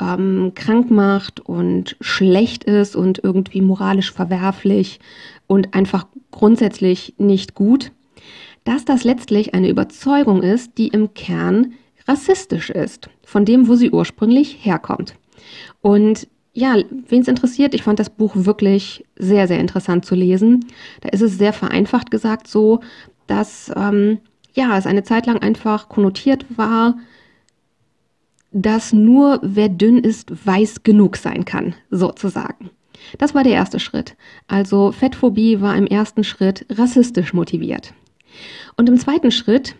ähm, 0.00 0.52
krank 0.54 0.90
macht 0.90 1.40
und 1.40 1.96
schlecht 2.00 2.64
ist 2.64 2.96
und 2.96 3.22
irgendwie 3.22 3.60
moralisch 3.60 4.12
verwerflich 4.12 5.00
und 5.46 5.74
einfach 5.74 6.06
grundsätzlich 6.30 7.14
nicht 7.18 7.54
gut, 7.54 7.92
dass 8.64 8.84
das 8.84 9.04
letztlich 9.04 9.54
eine 9.54 9.68
Überzeugung 9.68 10.42
ist, 10.42 10.76
die 10.78 10.88
im 10.88 11.14
Kern 11.14 11.72
rassistisch 12.06 12.70
ist, 12.70 13.08
von 13.24 13.44
dem, 13.44 13.68
wo 13.68 13.74
sie 13.74 13.90
ursprünglich 13.90 14.58
herkommt. 14.60 15.14
Und 15.80 16.28
ja, 16.58 16.76
wen 16.90 17.22
es 17.22 17.28
interessiert, 17.28 17.72
ich 17.72 17.84
fand 17.84 18.00
das 18.00 18.10
Buch 18.10 18.32
wirklich 18.34 19.04
sehr, 19.16 19.46
sehr 19.46 19.60
interessant 19.60 20.04
zu 20.04 20.16
lesen. 20.16 20.66
Da 21.02 21.10
ist 21.10 21.20
es 21.20 21.38
sehr 21.38 21.52
vereinfacht 21.52 22.10
gesagt 22.10 22.48
so, 22.48 22.80
dass 23.28 23.70
ähm, 23.76 24.18
ja, 24.54 24.76
es 24.76 24.86
eine 24.86 25.04
Zeit 25.04 25.26
lang 25.26 25.38
einfach 25.38 25.88
konnotiert 25.88 26.44
war, 26.56 26.96
dass 28.50 28.92
nur 28.92 29.38
wer 29.42 29.68
dünn 29.68 29.98
ist, 29.98 30.46
weiß 30.46 30.82
genug 30.82 31.16
sein 31.16 31.44
kann, 31.44 31.74
sozusagen. 31.90 32.70
Das 33.18 33.36
war 33.36 33.44
der 33.44 33.52
erste 33.52 33.78
Schritt. 33.78 34.16
Also 34.48 34.90
Fettphobie 34.90 35.60
war 35.60 35.76
im 35.76 35.86
ersten 35.86 36.24
Schritt 36.24 36.66
rassistisch 36.70 37.32
motiviert. 37.32 37.94
Und 38.76 38.88
im 38.88 38.98
zweiten 38.98 39.30
Schritt 39.30 39.76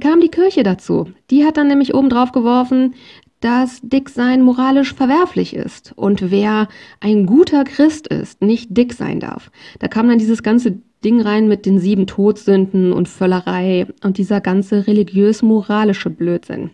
kam 0.00 0.20
die 0.20 0.30
Kirche 0.30 0.64
dazu. 0.64 1.12
Die 1.30 1.44
hat 1.44 1.56
dann 1.56 1.68
nämlich 1.68 1.94
oben 1.94 2.08
drauf 2.08 2.32
geworfen, 2.32 2.94
dass 3.42 3.80
Dicksein 3.82 4.42
moralisch 4.42 4.94
verwerflich 4.94 5.54
ist 5.54 5.92
und 5.96 6.30
wer 6.30 6.68
ein 7.00 7.26
guter 7.26 7.64
Christ 7.64 8.06
ist, 8.06 8.40
nicht 8.40 8.68
dick 8.70 8.94
sein 8.94 9.20
darf. 9.20 9.50
Da 9.80 9.88
kam 9.88 10.08
dann 10.08 10.18
dieses 10.18 10.42
ganze 10.42 10.78
Ding 11.04 11.20
rein 11.20 11.48
mit 11.48 11.66
den 11.66 11.80
sieben 11.80 12.06
Todsünden 12.06 12.92
und 12.92 13.08
Völlerei 13.08 13.86
und 14.04 14.16
dieser 14.16 14.40
ganze 14.40 14.86
religiös-moralische 14.86 16.08
Blödsinn. 16.08 16.70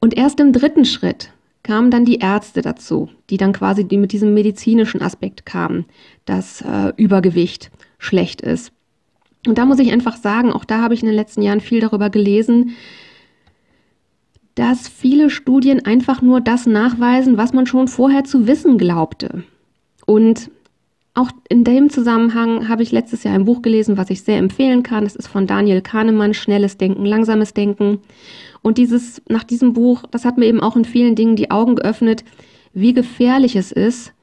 Und 0.00 0.16
erst 0.16 0.40
im 0.40 0.52
dritten 0.52 0.84
Schritt 0.84 1.30
kamen 1.62 1.92
dann 1.92 2.04
die 2.04 2.18
Ärzte 2.18 2.60
dazu, 2.60 3.08
die 3.30 3.36
dann 3.36 3.52
quasi 3.52 3.86
mit 3.92 4.10
diesem 4.10 4.34
medizinischen 4.34 5.00
Aspekt 5.00 5.46
kamen, 5.46 5.84
dass 6.24 6.60
äh, 6.62 6.92
Übergewicht 6.96 7.70
schlecht 7.98 8.40
ist. 8.40 8.72
Und 9.46 9.58
da 9.58 9.64
muss 9.64 9.78
ich 9.78 9.92
einfach 9.92 10.16
sagen, 10.16 10.52
auch 10.52 10.64
da 10.64 10.80
habe 10.82 10.94
ich 10.94 11.02
in 11.02 11.06
den 11.06 11.14
letzten 11.14 11.42
Jahren 11.42 11.60
viel 11.60 11.80
darüber 11.80 12.10
gelesen, 12.10 12.74
dass 14.54 14.88
viele 14.88 15.30
Studien 15.30 15.84
einfach 15.84 16.22
nur 16.22 16.40
das 16.40 16.66
nachweisen, 16.66 17.36
was 17.36 17.52
man 17.52 17.66
schon 17.66 17.88
vorher 17.88 18.24
zu 18.24 18.46
wissen 18.46 18.78
glaubte. 18.78 19.44
Und 20.06 20.50
auch 21.14 21.30
in 21.48 21.64
dem 21.64 21.90
Zusammenhang 21.90 22.68
habe 22.68 22.82
ich 22.82 22.92
letztes 22.92 23.22
Jahr 23.22 23.34
ein 23.34 23.44
Buch 23.44 23.62
gelesen, 23.62 23.96
was 23.96 24.10
ich 24.10 24.22
sehr 24.22 24.38
empfehlen 24.38 24.82
kann. 24.82 25.04
Das 25.04 25.16
ist 25.16 25.28
von 25.28 25.46
Daniel 25.46 25.82
Kahnemann, 25.82 26.34
Schnelles 26.34 26.78
Denken, 26.78 27.04
Langsames 27.04 27.52
Denken. 27.52 27.98
Und 28.62 28.78
dieses, 28.78 29.20
nach 29.28 29.44
diesem 29.44 29.74
Buch, 29.74 30.04
das 30.10 30.24
hat 30.24 30.38
mir 30.38 30.46
eben 30.46 30.60
auch 30.60 30.76
in 30.76 30.84
vielen 30.84 31.14
Dingen 31.14 31.36
die 31.36 31.50
Augen 31.50 31.76
geöffnet, 31.76 32.24
wie 32.72 32.94
gefährlich 32.94 33.56
es 33.56 33.72
ist 33.72 34.14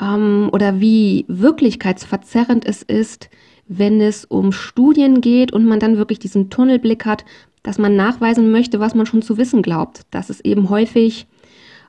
ähm, 0.00 0.50
oder 0.52 0.80
wie 0.80 1.24
wirklichkeitsverzerrend 1.28 2.66
es 2.66 2.82
ist, 2.82 3.30
wenn 3.68 4.00
es 4.00 4.24
um 4.24 4.52
Studien 4.52 5.20
geht 5.20 5.52
und 5.52 5.64
man 5.64 5.80
dann 5.80 5.96
wirklich 5.96 6.18
diesen 6.18 6.50
Tunnelblick 6.50 7.06
hat, 7.06 7.24
dass 7.66 7.78
man 7.78 7.96
nachweisen 7.96 8.52
möchte, 8.52 8.78
was 8.78 8.94
man 8.94 9.06
schon 9.06 9.22
zu 9.22 9.38
wissen 9.38 9.60
glaubt. 9.60 10.02
Dass 10.12 10.30
es 10.30 10.40
eben 10.40 10.70
häufig, 10.70 11.26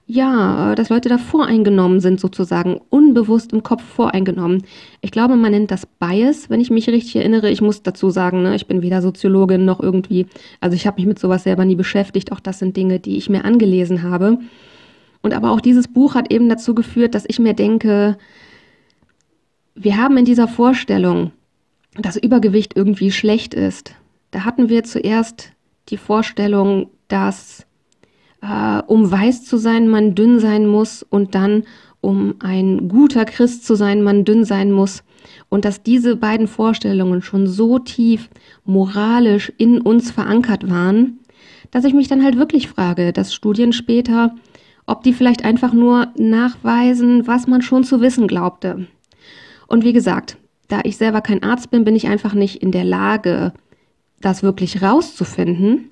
ja, 0.07 0.74
dass 0.74 0.89
Leute 0.89 1.07
da 1.07 1.19
voreingenommen 1.19 2.00
sind, 2.00 2.19
sozusagen, 2.19 2.81
unbewusst 2.89 3.53
im 3.53 3.62
Kopf 3.62 3.84
voreingenommen. 3.84 4.63
Ich 5.01 5.12
glaube, 5.12 5.36
man 5.36 5.51
nennt 5.51 5.69
das 5.69 5.86
Bias, 5.86 6.50
wenn 6.50 6.62
ich 6.62 6.72
mich 6.72 6.89
richtig 6.89 7.17
erinnere. 7.17 7.51
Ich 7.51 7.62
muss 7.62 7.84
dazu 7.84 8.10
sagen, 8.10 8.41
ne, 8.41 8.55
ich 8.55 8.65
bin 8.65 8.81
weder 8.81 9.03
Soziologin 9.03 9.65
noch 9.65 9.79
irgendwie, 9.79 10.25
also 10.62 10.75
ich 10.75 10.88
habe 10.88 10.98
mich 11.00 11.05
mit 11.05 11.19
sowas 11.19 11.43
selber 11.43 11.63
nie 11.63 11.75
beschäftigt. 11.75 12.31
Auch 12.31 12.39
das 12.39 12.57
sind 12.57 12.75
Dinge, 12.75 13.00
die 13.00 13.15
ich 13.15 13.29
mir 13.29 13.46
angelesen 13.46 14.01
habe. 14.01 14.39
Und 15.22 15.36
aber 15.36 15.51
auch 15.51 15.62
dieses 15.62 15.88
Buch 15.88 16.15
hat 16.15 16.34
eben 16.34 16.50
dazu 16.50 16.74
geführt, 16.74 17.13
dass 17.13 17.25
ich 17.27 17.38
mir 17.38 17.53
denke, 17.53 18.17
wir 19.75 19.98
haben 19.98 20.17
in 20.17 20.25
dieser 20.25 20.48
Vorstellung, 20.48 21.34
dass 22.01 22.17
Übergewicht 22.17 22.75
irgendwie 22.75 23.12
schlecht 23.12 23.53
ist. 23.53 23.93
Da 24.31 24.43
hatten 24.43 24.69
wir 24.69 24.84
zuerst 24.84 25.51
die 25.89 25.98
Vorstellung, 25.98 26.89
dass 27.08 27.65
äh, 28.41 28.82
um 28.88 29.10
weiß 29.10 29.46
zu 29.46 29.58
sein, 29.58 29.88
man 29.88 30.15
dünn 30.15 30.39
sein 30.39 30.67
muss 30.67 31.03
und 31.03 31.36
dann 31.36 31.63
um 32.01 32.36
ein 32.39 32.89
guter 32.89 33.25
Christ 33.25 33.65
zu 33.65 33.75
sein, 33.75 34.03
man 34.03 34.24
dünn 34.24 34.46
sein 34.46 34.72
muss. 34.72 35.03
Und 35.50 35.65
dass 35.65 35.84
diese 35.84 36.15
beiden 36.15 36.48
Vorstellungen 36.48 37.22
schon 37.22 37.48
so 37.48 37.79
tief 37.79 38.29
moralisch 38.65 39.51
in 39.58 39.82
uns 39.82 40.12
verankert 40.12 40.70
waren, 40.70 41.20
dass 41.72 41.86
ich 41.86 41.94
mich 41.94 42.08
dann 42.08 42.24
halt 42.24 42.38
wirklich 42.38 42.67
frage, 42.67 43.12
dass 43.12 43.34
Studien 43.34 43.74
später, 43.74 44.36
ob 44.86 45.03
die 45.03 45.13
vielleicht 45.13 45.44
einfach 45.44 45.74
nur 45.74 46.08
nachweisen, 46.17 47.27
was 47.27 47.48
man 47.48 47.62
schon 47.62 47.84
zu 47.84 48.00
wissen 48.00 48.27
glaubte. 48.27 48.88
Und 49.67 49.84
wie 49.84 49.94
gesagt, 49.94 50.38
da 50.70 50.82
ich 50.84 50.98
selber 50.98 51.22
kein 51.22 51.44
Arzt 51.44 51.72
bin, 51.72 51.84
bin 51.84 51.96
ich 51.96 52.08
einfach 52.08 52.34
nicht 52.34 52.62
in 52.62 52.72
der 52.72 52.86
Lage, 52.86 53.53
das 54.21 54.43
wirklich 54.43 54.81
rauszufinden. 54.81 55.91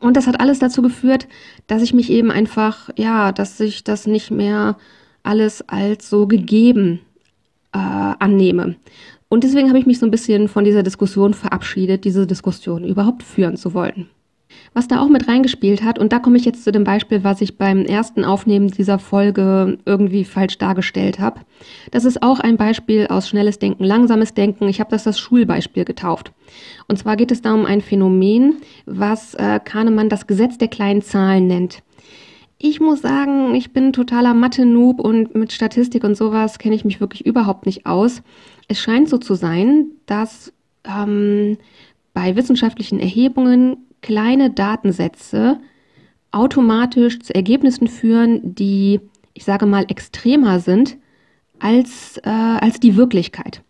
Und 0.00 0.16
das 0.16 0.26
hat 0.26 0.40
alles 0.40 0.58
dazu 0.58 0.80
geführt, 0.82 1.28
dass 1.66 1.82
ich 1.82 1.92
mich 1.92 2.10
eben 2.10 2.30
einfach, 2.30 2.90
ja, 2.96 3.32
dass 3.32 3.60
ich 3.60 3.84
das 3.84 4.06
nicht 4.06 4.30
mehr 4.30 4.76
alles 5.22 5.68
als 5.68 6.08
so 6.08 6.26
gegeben 6.26 7.00
äh, 7.72 7.78
annehme. 7.78 8.76
Und 9.28 9.44
deswegen 9.44 9.68
habe 9.68 9.78
ich 9.78 9.86
mich 9.86 9.98
so 9.98 10.06
ein 10.06 10.10
bisschen 10.10 10.48
von 10.48 10.64
dieser 10.64 10.82
Diskussion 10.82 11.34
verabschiedet, 11.34 12.04
diese 12.04 12.26
Diskussion 12.26 12.84
überhaupt 12.84 13.22
führen 13.22 13.56
zu 13.56 13.74
wollen. 13.74 14.08
Was 14.74 14.88
da 14.88 15.00
auch 15.00 15.08
mit 15.08 15.28
reingespielt 15.28 15.82
hat, 15.82 15.98
und 15.98 16.12
da 16.12 16.18
komme 16.18 16.38
ich 16.38 16.44
jetzt 16.44 16.64
zu 16.64 16.72
dem 16.72 16.84
Beispiel, 16.84 17.24
was 17.24 17.40
ich 17.42 17.58
beim 17.58 17.84
ersten 17.84 18.24
Aufnehmen 18.24 18.68
dieser 18.68 18.98
Folge 18.98 19.78
irgendwie 19.84 20.24
falsch 20.24 20.56
dargestellt 20.58 21.18
habe. 21.18 21.40
Das 21.90 22.04
ist 22.04 22.22
auch 22.22 22.40
ein 22.40 22.56
Beispiel 22.56 23.06
aus 23.08 23.28
schnelles 23.28 23.58
Denken, 23.58 23.84
langsames 23.84 24.32
Denken. 24.32 24.68
Ich 24.68 24.80
habe 24.80 24.90
das 24.90 25.04
das 25.04 25.18
Schulbeispiel 25.18 25.84
getauft. 25.84 26.32
Und 26.88 26.98
zwar 26.98 27.16
geht 27.16 27.30
es 27.30 27.42
da 27.42 27.52
um 27.52 27.66
ein 27.66 27.82
Phänomen, 27.82 28.56
was 28.86 29.34
äh, 29.34 29.60
Kahnemann 29.62 30.08
das 30.08 30.26
Gesetz 30.26 30.56
der 30.56 30.68
kleinen 30.68 31.02
Zahlen 31.02 31.46
nennt. 31.46 31.82
Ich 32.64 32.80
muss 32.80 33.02
sagen, 33.02 33.56
ich 33.56 33.72
bin 33.72 33.92
totaler 33.92 34.34
Mathe-Noob 34.34 35.00
und 35.00 35.34
mit 35.34 35.52
Statistik 35.52 36.04
und 36.04 36.16
sowas 36.16 36.58
kenne 36.58 36.76
ich 36.76 36.84
mich 36.84 37.00
wirklich 37.00 37.26
überhaupt 37.26 37.66
nicht 37.66 37.86
aus. 37.86 38.22
Es 38.68 38.78
scheint 38.78 39.08
so 39.08 39.18
zu 39.18 39.34
sein, 39.34 39.86
dass 40.06 40.52
ähm, 40.84 41.58
bei 42.14 42.36
wissenschaftlichen 42.36 43.00
Erhebungen 43.00 43.78
kleine 44.02 44.50
Datensätze 44.50 45.58
automatisch 46.32 47.20
zu 47.20 47.34
Ergebnissen 47.34 47.88
führen, 47.88 48.54
die, 48.54 49.00
ich 49.34 49.44
sage 49.44 49.66
mal, 49.66 49.84
extremer 49.88 50.60
sind 50.60 50.96
als, 51.58 52.18
äh, 52.24 52.28
als 52.28 52.80
die 52.80 52.96
Wirklichkeit. 52.96 53.62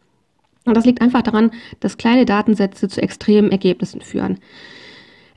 Und 0.64 0.76
das 0.76 0.86
liegt 0.86 1.00
einfach 1.00 1.22
daran, 1.22 1.50
dass 1.80 1.96
kleine 1.96 2.24
Datensätze 2.24 2.88
zu 2.88 3.02
extremen 3.02 3.50
Ergebnissen 3.50 4.00
führen. 4.00 4.38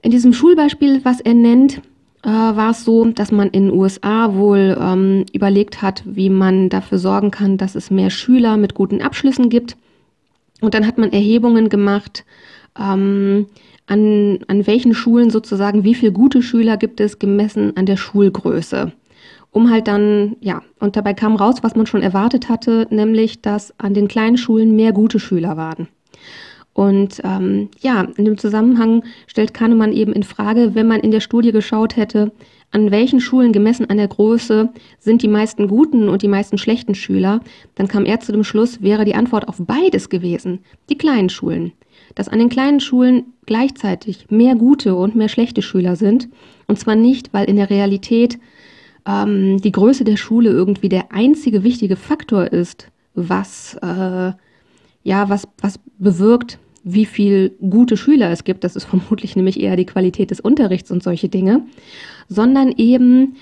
In 0.01 0.11
diesem 0.11 0.33
Schulbeispiel, 0.33 1.03
was 1.03 1.19
er 1.19 1.33
nennt, 1.33 1.81
äh, 2.23 2.29
war 2.29 2.71
es 2.71 2.85
so, 2.85 3.05
dass 3.05 3.31
man 3.31 3.49
in 3.49 3.69
den 3.69 3.77
USA 3.77 4.35
wohl 4.35 4.77
ähm, 4.79 5.25
überlegt 5.33 5.81
hat, 5.81 6.03
wie 6.05 6.29
man 6.29 6.69
dafür 6.69 6.99
sorgen 6.99 7.31
kann, 7.31 7.57
dass 7.57 7.75
es 7.75 7.89
mehr 7.89 8.11
Schüler 8.11 8.57
mit 8.57 8.75
guten 8.75 9.01
Abschlüssen 9.01 9.49
gibt. 9.49 9.77
Und 10.61 10.73
dann 10.73 10.85
hat 10.85 10.97
man 10.97 11.11
Erhebungen 11.11 11.69
gemacht 11.69 12.23
ähm, 12.79 13.47
an, 13.87 14.39
an 14.47 14.65
welchen 14.67 14.93
Schulen 14.93 15.29
sozusagen, 15.29 15.83
wie 15.83 15.95
viele 15.95 16.11
gute 16.11 16.41
Schüler 16.41 16.77
gibt 16.77 16.99
es 16.99 17.19
gemessen 17.19 17.75
an 17.77 17.85
der 17.85 17.97
Schulgröße. 17.97 18.91
Um 19.51 19.69
halt 19.69 19.87
dann, 19.87 20.35
ja, 20.41 20.61
und 20.79 20.97
dabei 20.97 21.13
kam 21.13 21.35
raus, 21.35 21.57
was 21.61 21.75
man 21.75 21.85
schon 21.85 22.01
erwartet 22.01 22.49
hatte, 22.49 22.87
nämlich, 22.89 23.41
dass 23.41 23.73
an 23.79 23.93
den 23.93 24.07
kleinen 24.07 24.37
Schulen 24.37 24.75
mehr 24.75 24.91
gute 24.91 25.19
Schüler 25.19 25.55
waren. 25.55 25.87
Und 26.73 27.21
ähm, 27.23 27.69
ja, 27.79 28.05
in 28.17 28.25
dem 28.25 28.37
Zusammenhang 28.37 29.03
stellt 29.27 29.53
Kahnemann 29.53 29.93
eben 29.93 30.11
in 30.11 30.23
Frage, 30.23 30.75
wenn 30.75 30.87
man 30.87 30.99
in 30.99 31.11
der 31.11 31.21
Studie 31.21 31.53
geschaut 31.53 31.95
hätte, 31.95 32.33
an 32.71 32.91
welchen 32.91 33.21
Schulen 33.21 33.53
gemessen 33.53 33.89
an 33.89 33.95
der 33.95 34.09
Größe 34.09 34.67
sind 34.99 35.21
die 35.21 35.29
meisten 35.29 35.69
guten 35.69 36.09
und 36.09 36.21
die 36.21 36.27
meisten 36.27 36.57
schlechten 36.57 36.93
Schüler, 36.93 37.39
dann 37.75 37.87
kam 37.87 38.05
er 38.05 38.19
zu 38.19 38.33
dem 38.33 38.43
Schluss, 38.43 38.81
wäre 38.81 39.05
die 39.05 39.15
Antwort 39.15 39.47
auf 39.47 39.55
beides 39.59 40.09
gewesen, 40.09 40.59
die 40.89 40.97
kleinen 40.97 41.29
Schulen. 41.29 41.71
Dass 42.13 42.29
an 42.29 42.39
den 42.39 42.49
kleinen 42.49 42.79
Schulen 42.79 43.33
gleichzeitig 43.45 44.27
mehr 44.29 44.55
gute 44.55 44.95
und 44.95 45.15
mehr 45.15 45.29
schlechte 45.29 45.61
Schüler 45.61 45.95
sind. 45.95 46.29
Und 46.67 46.79
zwar 46.79 46.95
nicht, 46.95 47.33
weil 47.33 47.45
in 47.49 47.55
der 47.55 47.69
Realität 47.69 48.39
ähm, 49.05 49.59
die 49.61 49.71
Größe 49.71 50.03
der 50.03 50.17
Schule 50.17 50.49
irgendwie 50.49 50.89
der 50.89 51.11
einzige 51.11 51.63
wichtige 51.63 51.95
Faktor 51.95 52.51
ist, 52.51 52.91
was, 53.13 53.75
äh, 53.81 54.31
ja, 55.03 55.29
was, 55.29 55.47
was 55.61 55.79
bewirkt, 55.97 56.59
wie 56.83 57.05
viel 57.05 57.55
gute 57.67 57.97
Schüler 57.97 58.29
es 58.29 58.43
gibt. 58.43 58.63
Das 58.63 58.75
ist 58.75 58.85
vermutlich 58.85 59.35
nämlich 59.35 59.59
eher 59.59 59.75
die 59.75 59.85
Qualität 59.85 60.31
des 60.31 60.39
Unterrichts 60.39 60.91
und 60.91 61.03
solche 61.03 61.29
Dinge, 61.29 61.65
sondern 62.29 62.71
eben, 62.71 63.35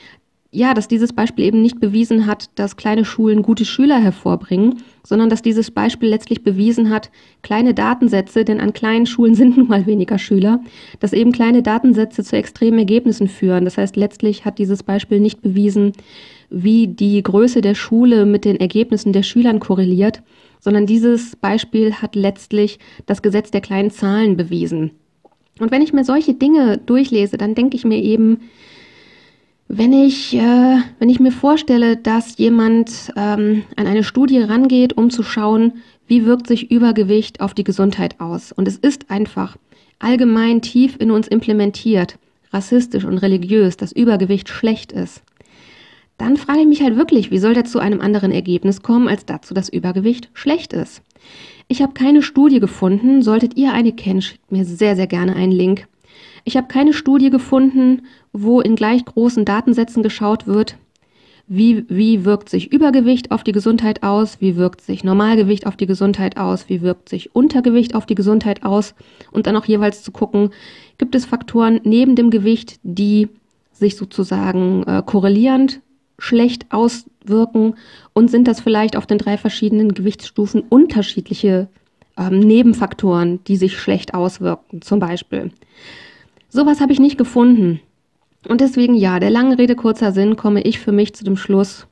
ja, 0.56 0.76
dass 0.76 0.88
dieses 0.88 1.14
Beispiel 1.14 1.46
eben 1.46 1.64
nicht 1.64 1.80
bewiesen 1.80 2.28
hat, 2.28 2.52
dass 2.56 2.78
kleine 2.78 3.06
Schulen 3.06 3.42
gute 3.42 3.66
Schüler 3.66 4.00
hervorbringen, 4.00 4.84
sondern 5.04 5.28
dass 5.28 5.42
dieses 5.42 5.72
Beispiel 5.72 6.10
letztlich 6.10 6.44
bewiesen 6.44 6.92
hat, 6.92 7.10
kleine 7.42 7.74
Datensätze, 7.74 8.46
denn 8.46 8.60
an 8.60 8.72
kleinen 8.72 9.08
Schulen 9.08 9.34
sind 9.36 9.58
nun 9.58 9.68
mal 9.68 9.88
weniger 9.88 10.20
Schüler, 10.20 10.62
dass 11.00 11.12
eben 11.12 11.32
kleine 11.32 11.64
Datensätze 11.64 12.24
zu 12.24 12.36
extremen 12.36 12.78
Ergebnissen 12.78 13.28
führen. 13.28 13.66
Das 13.66 13.80
heißt, 13.80 13.96
letztlich 13.96 14.46
hat 14.46 14.60
dieses 14.60 14.84
Beispiel 14.84 15.20
nicht 15.20 15.42
bewiesen, 15.42 15.94
wie 16.52 16.88
die 16.88 17.24
Größe 17.24 17.62
der 17.62 17.74
Schule 17.74 18.28
mit 18.28 18.46
den 18.46 18.60
Ergebnissen 18.60 19.12
der 19.12 19.24
Schülern 19.24 19.60
korreliert, 19.60 20.22
sondern 20.60 20.86
dieses 20.86 21.36
Beispiel 21.36 21.96
hat 21.96 22.16
letztlich 22.16 22.78
das 23.08 23.24
Gesetz 23.24 23.50
der 23.50 23.62
kleinen 23.62 23.90
Zahlen 23.90 24.38
bewiesen. 24.38 24.92
Und 25.60 25.72
wenn 25.72 25.82
ich 25.82 25.94
mir 25.94 26.04
solche 26.04 26.36
Dinge 26.36 26.78
durchlese, 26.78 27.38
dann 27.38 27.56
denke 27.56 27.76
ich 27.76 27.86
mir 27.86 28.02
eben, 28.02 28.40
wenn 29.78 29.94
ich, 29.94 30.34
äh, 30.36 30.78
wenn 31.00 31.10
ich 31.10 31.20
mir 31.20 31.32
vorstelle, 31.32 31.98
dass 31.98 32.38
jemand 32.38 33.12
ähm, 33.16 33.64
an 33.76 33.88
eine 33.88 34.04
Studie 34.04 34.40
rangeht, 34.40 34.98
um 34.98 35.10
zu 35.10 35.24
schauen, 35.24 35.74
wie 36.08 36.26
wirkt 36.26 36.48
sich 36.48 36.72
Übergewicht 36.72 37.42
auf 37.42 37.54
die 37.54 37.64
Gesundheit 37.64 38.20
aus. 38.20 38.52
Und 38.52 38.68
es 38.68 38.78
ist 38.78 39.10
einfach 39.10 39.58
allgemein 40.00 40.62
tief 40.62 40.98
in 41.00 41.12
uns 41.12 41.28
implementiert, 41.28 42.18
rassistisch 42.52 43.06
und 43.06 43.18
religiös, 43.18 43.78
dass 43.78 43.92
Übergewicht 43.92 44.50
schlecht 44.50 44.92
ist. 44.92 45.24
Dann 46.18 46.38
frage 46.38 46.62
ich 46.62 46.68
mich 46.68 46.84
halt 46.84 46.96
wirklich, 46.96 47.32
wie 47.32 47.40
soll 47.40 47.54
der 47.54 47.66
zu 47.66 47.80
einem 47.80 48.02
anderen 48.02 48.32
Ergebnis 48.32 48.82
kommen, 48.82 49.08
als 49.08 49.26
dazu, 49.26 49.54
dass 49.54 49.70
Übergewicht 49.70 50.30
schlecht 50.34 50.74
ist. 50.74 51.02
Ich 51.68 51.82
habe 51.82 51.94
keine 51.94 52.22
Studie 52.22 52.60
gefunden. 52.60 53.22
Solltet 53.24 53.58
ihr 53.58 53.74
eine 53.74 53.94
kennen, 53.94 54.22
schickt 54.22 54.52
mir 54.52 54.66
sehr, 54.66 54.96
sehr 54.96 55.08
gerne 55.08 55.36
einen 55.36 55.52
Link. 55.52 55.88
Ich 56.44 56.58
habe 56.58 56.68
keine 56.68 56.94
Studie 56.94 57.30
gefunden, 57.30 58.04
wo 58.34 58.62
in 58.62 58.76
gleich 58.76 59.06
großen 59.06 59.46
Datensätzen 59.46 60.04
geschaut 60.04 60.46
wird, 60.48 60.78
wie, 61.48 61.86
wie 61.90 62.26
wirkt 62.26 62.50
sich 62.50 62.72
Übergewicht 62.72 63.32
auf 63.32 63.44
die 63.44 63.52
Gesundheit 63.52 64.04
aus, 64.04 64.40
wie 64.40 64.56
wirkt 64.56 64.82
sich 64.82 65.04
Normalgewicht 65.04 65.68
auf 65.68 65.76
die 65.76 65.86
Gesundheit 65.86 66.38
aus, 66.38 66.70
wie 66.70 66.82
wirkt 66.82 67.10
sich 67.10 67.36
Untergewicht 67.36 67.96
auf 67.96 68.06
die 68.06 68.16
Gesundheit 68.16 68.64
aus 68.64 68.96
und 69.32 69.46
dann 69.46 69.56
auch 69.56 69.66
jeweils 69.66 70.04
zu 70.04 70.12
gucken, 70.12 70.52
gibt 70.98 71.16
es 71.16 71.26
Faktoren 71.26 71.82
neben 71.84 72.16
dem 72.16 72.30
Gewicht, 72.30 72.80
die 72.84 73.28
sich 73.72 73.98
sozusagen 73.98 74.84
äh, 74.84 75.04
korrelierend 75.06 75.82
schlecht 76.18 76.72
auswirken 76.72 77.76
und 78.14 78.30
sind 78.30 78.48
das 78.48 78.62
vielleicht 78.62 78.96
auf 78.96 79.06
den 79.06 79.18
drei 79.18 79.38
verschiedenen 79.38 79.94
Gewichtsstufen 79.94 80.62
unterschiedliche 80.62 81.68
ähm, 82.18 82.40
Nebenfaktoren, 82.40 83.44
die 83.46 83.58
sich 83.58 83.78
schlecht 83.78 84.14
auswirken, 84.14 84.82
zum 84.82 85.00
Beispiel. 85.00 85.52
Sowas 86.54 86.82
habe 86.82 86.94
ich 86.94 87.00
nicht 87.00 87.18
gefunden. 87.18 87.80
Und 88.48 88.62
deswegen 88.62 88.94
ja, 88.94 89.20
der 89.20 89.32
langen 89.32 89.54
Rede 89.54 89.76
kurzer 89.76 90.12
Sinn 90.12 90.36
komme 90.36 90.62
ich 90.62 90.78
für 90.78 90.92
mich 90.92 91.16
zu 91.16 91.24
dem 91.24 91.36
Schluss, 91.36 91.88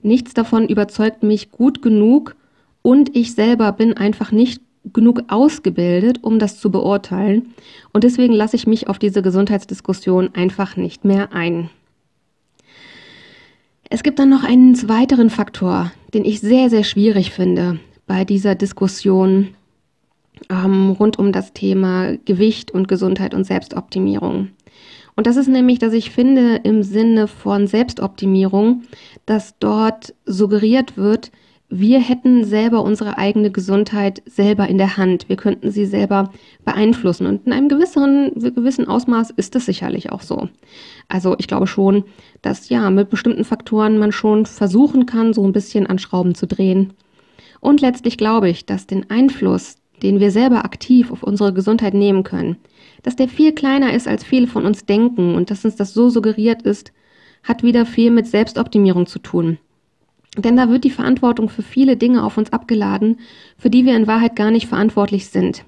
nichts 0.00 0.34
davon 0.34 0.68
überzeugt 0.68 1.24
mich 1.24 1.50
gut 1.50 1.82
genug 1.82 2.36
und 2.82 3.16
ich 3.16 3.34
selber 3.34 3.72
bin 3.72 3.94
einfach 3.94 4.30
nicht 4.30 4.62
genug 4.92 5.22
ausgebildet, 5.26 6.20
um 6.22 6.38
das 6.38 6.60
zu 6.60 6.70
beurteilen. 6.70 7.54
Und 7.92 8.04
deswegen 8.04 8.34
lasse 8.34 8.54
ich 8.54 8.68
mich 8.68 8.86
auf 8.86 9.00
diese 9.00 9.20
Gesundheitsdiskussion 9.20 10.32
einfach 10.32 10.76
nicht 10.76 11.04
mehr 11.04 11.32
ein. 11.32 11.68
Es 13.90 14.04
gibt 14.04 14.20
dann 14.20 14.28
noch 14.28 14.44
einen 14.44 14.76
weiteren 14.88 15.28
Faktor, 15.28 15.90
den 16.14 16.24
ich 16.24 16.38
sehr, 16.38 16.70
sehr 16.70 16.84
schwierig 16.84 17.32
finde 17.32 17.80
bei 18.06 18.24
dieser 18.24 18.54
Diskussion 18.54 19.56
ähm, 20.50 20.90
rund 20.90 21.18
um 21.18 21.32
das 21.32 21.52
Thema 21.52 22.16
Gewicht 22.24 22.70
und 22.70 22.88
Gesundheit 22.88 23.34
und 23.34 23.44
Selbstoptimierung. 23.44 24.48
Und 25.16 25.26
das 25.26 25.36
ist 25.36 25.48
nämlich, 25.48 25.78
dass 25.78 25.92
ich 25.92 26.10
finde, 26.10 26.60
im 26.62 26.82
Sinne 26.82 27.26
von 27.26 27.66
Selbstoptimierung, 27.66 28.82
dass 29.26 29.58
dort 29.58 30.14
suggeriert 30.26 30.96
wird, 30.96 31.32
wir 31.70 32.00
hätten 32.00 32.44
selber 32.44 32.82
unsere 32.82 33.18
eigene 33.18 33.50
Gesundheit 33.50 34.22
selber 34.24 34.68
in 34.68 34.78
der 34.78 34.96
Hand. 34.96 35.28
Wir 35.28 35.36
könnten 35.36 35.70
sie 35.70 35.84
selber 35.84 36.32
beeinflussen. 36.64 37.26
Und 37.26 37.46
in 37.46 37.52
einem 37.52 37.68
gewissen, 37.68 38.32
gewissen 38.54 38.88
Ausmaß 38.88 39.30
ist 39.32 39.54
das 39.54 39.66
sicherlich 39.66 40.10
auch 40.10 40.22
so. 40.22 40.48
Also 41.08 41.34
ich 41.38 41.46
glaube 41.46 41.66
schon, 41.66 42.04
dass 42.40 42.70
ja 42.70 42.88
mit 42.88 43.10
bestimmten 43.10 43.44
Faktoren 43.44 43.98
man 43.98 44.12
schon 44.12 44.46
versuchen 44.46 45.04
kann, 45.04 45.34
so 45.34 45.44
ein 45.44 45.52
bisschen 45.52 45.86
an 45.86 45.98
Schrauben 45.98 46.34
zu 46.34 46.46
drehen. 46.46 46.94
Und 47.60 47.80
letztlich 47.80 48.16
glaube 48.16 48.48
ich, 48.48 48.64
dass 48.64 48.86
den 48.86 49.10
Einfluss, 49.10 49.76
den 50.02 50.20
wir 50.20 50.30
selber 50.30 50.64
aktiv 50.64 51.10
auf 51.10 51.22
unsere 51.22 51.52
Gesundheit 51.52 51.94
nehmen 51.94 52.24
können, 52.24 52.56
dass 53.02 53.16
der 53.16 53.28
viel 53.28 53.52
kleiner 53.52 53.92
ist, 53.92 54.08
als 54.08 54.24
viele 54.24 54.46
von 54.46 54.66
uns 54.66 54.86
denken 54.86 55.34
und 55.34 55.50
dass 55.50 55.64
uns 55.64 55.76
das 55.76 55.94
so 55.94 56.10
suggeriert 56.10 56.62
ist, 56.62 56.92
hat 57.44 57.62
wieder 57.62 57.86
viel 57.86 58.10
mit 58.10 58.26
Selbstoptimierung 58.26 59.06
zu 59.06 59.18
tun. 59.18 59.58
Denn 60.36 60.56
da 60.56 60.68
wird 60.68 60.84
die 60.84 60.90
Verantwortung 60.90 61.48
für 61.48 61.62
viele 61.62 61.96
Dinge 61.96 62.22
auf 62.22 62.36
uns 62.36 62.52
abgeladen, 62.52 63.18
für 63.56 63.70
die 63.70 63.84
wir 63.84 63.96
in 63.96 64.06
Wahrheit 64.06 64.36
gar 64.36 64.50
nicht 64.50 64.66
verantwortlich 64.66 65.28
sind. 65.28 65.64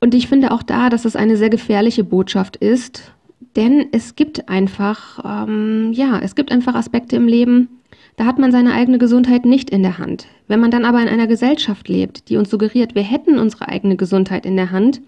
Und 0.00 0.14
ich 0.14 0.28
finde 0.28 0.52
auch 0.52 0.62
da, 0.62 0.90
dass 0.90 1.04
es 1.04 1.16
eine 1.16 1.36
sehr 1.36 1.50
gefährliche 1.50 2.04
Botschaft 2.04 2.56
ist, 2.56 3.12
denn 3.54 3.86
es 3.92 4.16
gibt 4.16 4.48
einfach, 4.48 5.48
ähm, 5.48 5.92
ja, 5.92 6.18
es 6.18 6.34
gibt 6.34 6.52
einfach 6.52 6.74
Aspekte 6.74 7.16
im 7.16 7.26
Leben, 7.26 7.75
da 8.16 8.24
hat 8.24 8.38
man 8.38 8.50
seine 8.50 8.72
eigene 8.72 8.98
Gesundheit 8.98 9.44
nicht 9.44 9.70
in 9.70 9.82
der 9.82 9.98
Hand. 9.98 10.26
Wenn 10.48 10.60
man 10.60 10.70
dann 10.70 10.84
aber 10.84 11.02
in 11.02 11.08
einer 11.08 11.26
Gesellschaft 11.26 11.88
lebt, 11.88 12.28
die 12.28 12.36
uns 12.36 12.50
suggeriert, 12.50 12.94
wir 12.94 13.02
hätten 13.02 13.38
unsere 13.38 13.68
eigene 13.68 13.96
Gesundheit 13.96 14.46
in 14.46 14.56
der 14.56 14.70
Hand, 14.70 15.00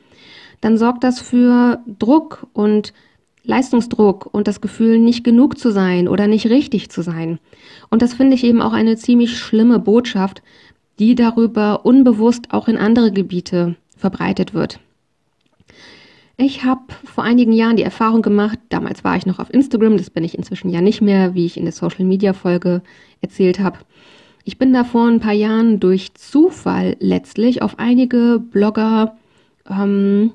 dann 0.60 0.76
sorgt 0.76 1.04
das 1.04 1.20
für 1.20 1.80
Druck 1.98 2.46
und 2.52 2.92
Leistungsdruck 3.44 4.28
und 4.30 4.46
das 4.46 4.60
Gefühl, 4.60 4.98
nicht 4.98 5.24
genug 5.24 5.58
zu 5.58 5.70
sein 5.70 6.06
oder 6.06 6.26
nicht 6.26 6.50
richtig 6.50 6.90
zu 6.90 7.02
sein. 7.02 7.38
Und 7.88 8.02
das 8.02 8.12
finde 8.12 8.34
ich 8.34 8.44
eben 8.44 8.60
auch 8.60 8.74
eine 8.74 8.96
ziemlich 8.96 9.38
schlimme 9.38 9.78
Botschaft, 9.78 10.42
die 10.98 11.14
darüber 11.14 11.86
unbewusst 11.86 12.52
auch 12.52 12.68
in 12.68 12.76
andere 12.76 13.10
Gebiete 13.10 13.76
verbreitet 13.96 14.52
wird. 14.52 14.80
Ich 16.40 16.62
habe 16.62 16.82
vor 17.04 17.24
einigen 17.24 17.52
Jahren 17.52 17.74
die 17.74 17.82
Erfahrung 17.82 18.22
gemacht, 18.22 18.60
damals 18.68 19.02
war 19.02 19.16
ich 19.16 19.26
noch 19.26 19.40
auf 19.40 19.52
Instagram, 19.52 19.96
das 19.96 20.08
bin 20.08 20.22
ich 20.22 20.38
inzwischen 20.38 20.70
ja 20.70 20.80
nicht 20.80 21.00
mehr, 21.00 21.34
wie 21.34 21.44
ich 21.44 21.56
in 21.56 21.64
der 21.64 21.72
Social 21.72 22.04
Media 22.04 22.32
Folge 22.32 22.80
erzählt 23.20 23.58
habe. 23.58 23.78
Ich 24.44 24.56
bin 24.56 24.72
da 24.72 24.84
vor 24.84 25.08
ein 25.08 25.18
paar 25.18 25.32
Jahren 25.32 25.80
durch 25.80 26.14
Zufall 26.14 26.96
letztlich 27.00 27.60
auf 27.60 27.80
einige 27.80 28.38
Blogger 28.38 29.16
ähm, 29.68 30.32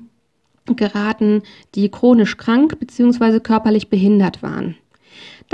geraten, 0.66 1.42
die 1.74 1.90
chronisch 1.90 2.36
krank 2.36 2.78
bzw. 2.78 3.40
körperlich 3.40 3.88
behindert 3.88 4.42
waren. 4.42 4.76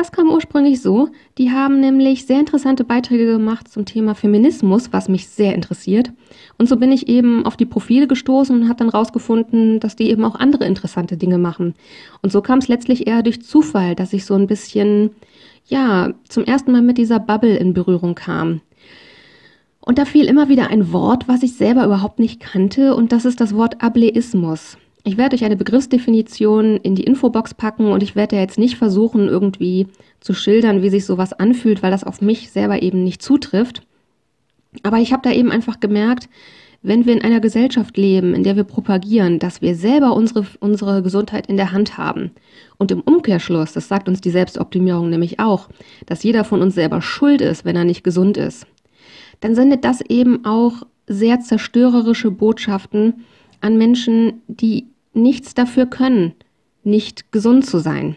Das 0.01 0.13
kam 0.13 0.31
ursprünglich 0.31 0.81
so, 0.81 1.11
die 1.37 1.51
haben 1.51 1.79
nämlich 1.79 2.25
sehr 2.25 2.41
interessante 2.41 2.85
Beiträge 2.85 3.27
gemacht 3.27 3.69
zum 3.69 3.85
Thema 3.85 4.15
Feminismus, 4.15 4.95
was 4.95 5.11
mich 5.11 5.29
sehr 5.29 5.55
interessiert. 5.55 6.11
Und 6.57 6.71
so 6.71 6.79
bin 6.79 6.91
ich 6.91 7.07
eben 7.09 7.45
auf 7.45 7.59
die 7.59 7.67
Profile 7.67 8.07
gestoßen 8.07 8.57
und 8.57 8.67
habe 8.71 8.79
dann 8.79 8.89
rausgefunden, 8.89 9.79
dass 9.79 9.97
die 9.97 10.09
eben 10.09 10.25
auch 10.25 10.37
andere 10.37 10.65
interessante 10.65 11.19
Dinge 11.19 11.37
machen. 11.37 11.75
Und 12.23 12.33
so 12.33 12.41
kam 12.41 12.61
es 12.61 12.69
letztlich 12.69 13.09
eher 13.09 13.23
durch 13.23 13.43
Zufall, 13.43 13.95
dass 13.95 14.15
ich 14.15 14.25
so 14.25 14.33
ein 14.33 14.47
bisschen, 14.47 15.11
ja, 15.67 16.15
zum 16.27 16.45
ersten 16.45 16.73
Mal 16.73 16.81
mit 16.81 16.97
dieser 16.97 17.19
Bubble 17.19 17.59
in 17.59 17.75
Berührung 17.75 18.15
kam. 18.15 18.63
Und 19.83 19.99
da 19.99 20.07
fiel 20.07 20.25
immer 20.25 20.49
wieder 20.49 20.71
ein 20.71 20.95
Wort, 20.95 21.29
was 21.29 21.43
ich 21.43 21.57
selber 21.57 21.85
überhaupt 21.85 22.21
nicht 22.21 22.41
kannte, 22.41 22.95
und 22.95 23.13
das 23.13 23.27
ist 23.27 23.39
das 23.39 23.55
Wort 23.55 23.83
Ableismus. 23.83 24.79
Ich 25.03 25.17
werde 25.17 25.35
euch 25.35 25.45
eine 25.45 25.57
Begriffsdefinition 25.57 26.77
in 26.77 26.95
die 26.95 27.05
Infobox 27.05 27.55
packen 27.55 27.91
und 27.93 28.03
ich 28.03 28.17
werde 28.17 28.37
jetzt 28.37 28.59
nicht 28.59 28.77
versuchen, 28.77 29.29
irgendwie 29.29 29.87
zu 30.21 30.35
schildern, 30.35 30.83
wie 30.83 30.91
sich 30.91 31.07
sowas 31.07 31.33
anfühlt, 31.33 31.83
weil 31.83 31.91
das 31.91 32.05
auf 32.05 32.21
mich 32.21 32.51
selber 32.51 32.83
eben 32.83 33.03
nicht 33.03 33.23
zutrifft. 33.23 33.83
Aber 34.83 34.99
ich 34.99 35.13
habe 35.13 35.23
da 35.23 35.33
eben 35.33 35.51
einfach 35.51 35.81
gemerkt, 35.81 36.29
wenn 36.83 37.05
wir 37.05 37.13
in 37.13 37.23
einer 37.23 37.41
Gesellschaft 37.41 37.97
leben, 37.97 38.35
in 38.35 38.43
der 38.43 38.57
wir 38.57 38.65
propagieren, 38.65 39.39
dass 39.39 39.61
wir 39.61 39.75
selber 39.75 40.15
unsere, 40.15 40.47
unsere 40.61 41.03
Gesundheit 41.03 41.47
in 41.47 41.57
der 41.57 41.73
Hand 41.73 41.99
haben 41.99 42.31
und 42.79 42.91
im 42.91 43.01
Umkehrschluss, 43.01 43.73
das 43.73 43.89
sagt 43.89 44.09
uns 44.09 44.21
die 44.21 44.31
Selbstoptimierung 44.31 45.11
nämlich 45.11 45.41
auch, 45.41 45.69
dass 46.07 46.23
jeder 46.23 46.45
von 46.45 46.63
uns 46.63 46.75
selber 46.75 47.03
schuld 47.03 47.43
ist, 47.43 47.65
wenn 47.65 47.77
er 47.77 47.85
nicht 47.85 48.03
gesund 48.03 48.37
ist, 48.39 48.67
dann 49.41 49.55
sendet 49.55 49.85
das 49.85 50.01
eben 50.03 50.45
auch 50.45 50.83
sehr 51.07 51.41
zerstörerische 51.41 52.31
Botschaften 52.31 53.25
an 53.61 53.77
Menschen, 53.77 54.43
die 54.49 54.87
nichts 55.13 55.55
dafür 55.55 55.87
können, 55.87 56.35
nicht 56.85 57.33
gesund 57.33 57.67
zu 57.67 57.79
sein. 57.79 58.17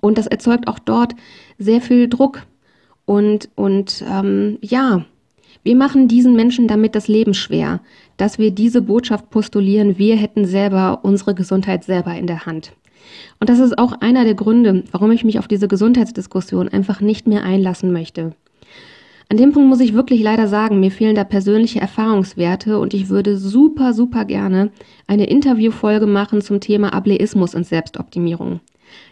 Und 0.00 0.18
das 0.18 0.26
erzeugt 0.26 0.68
auch 0.68 0.78
dort 0.78 1.14
sehr 1.58 1.80
viel 1.80 2.08
Druck. 2.08 2.42
Und, 3.04 3.48
und 3.54 4.04
ähm, 4.08 4.58
ja, 4.62 5.04
wir 5.62 5.76
machen 5.76 6.08
diesen 6.08 6.34
Menschen 6.36 6.68
damit 6.68 6.94
das 6.94 7.08
Leben 7.08 7.34
schwer, 7.34 7.80
dass 8.16 8.38
wir 8.38 8.50
diese 8.50 8.82
Botschaft 8.82 9.30
postulieren, 9.30 9.98
wir 9.98 10.16
hätten 10.16 10.46
selber 10.46 11.00
unsere 11.02 11.34
Gesundheit 11.34 11.84
selber 11.84 12.14
in 12.14 12.26
der 12.26 12.46
Hand. 12.46 12.72
Und 13.40 13.50
das 13.50 13.58
ist 13.58 13.78
auch 13.78 13.92
einer 14.00 14.24
der 14.24 14.34
Gründe, 14.34 14.84
warum 14.92 15.10
ich 15.10 15.24
mich 15.24 15.38
auf 15.38 15.48
diese 15.48 15.68
Gesundheitsdiskussion 15.68 16.68
einfach 16.68 17.00
nicht 17.00 17.26
mehr 17.26 17.42
einlassen 17.42 17.92
möchte. 17.92 18.34
An 19.30 19.36
dem 19.36 19.52
Punkt 19.52 19.68
muss 19.68 19.78
ich 19.78 19.94
wirklich 19.94 20.22
leider 20.22 20.48
sagen, 20.48 20.80
mir 20.80 20.90
fehlen 20.90 21.14
da 21.14 21.22
persönliche 21.22 21.80
Erfahrungswerte 21.80 22.80
und 22.80 22.94
ich 22.94 23.10
würde 23.10 23.36
super, 23.36 23.94
super 23.94 24.24
gerne 24.24 24.72
eine 25.06 25.26
Interviewfolge 25.26 26.08
machen 26.08 26.40
zum 26.40 26.58
Thema 26.58 26.92
Ableismus 26.92 27.54
und 27.54 27.64
Selbstoptimierung. 27.64 28.58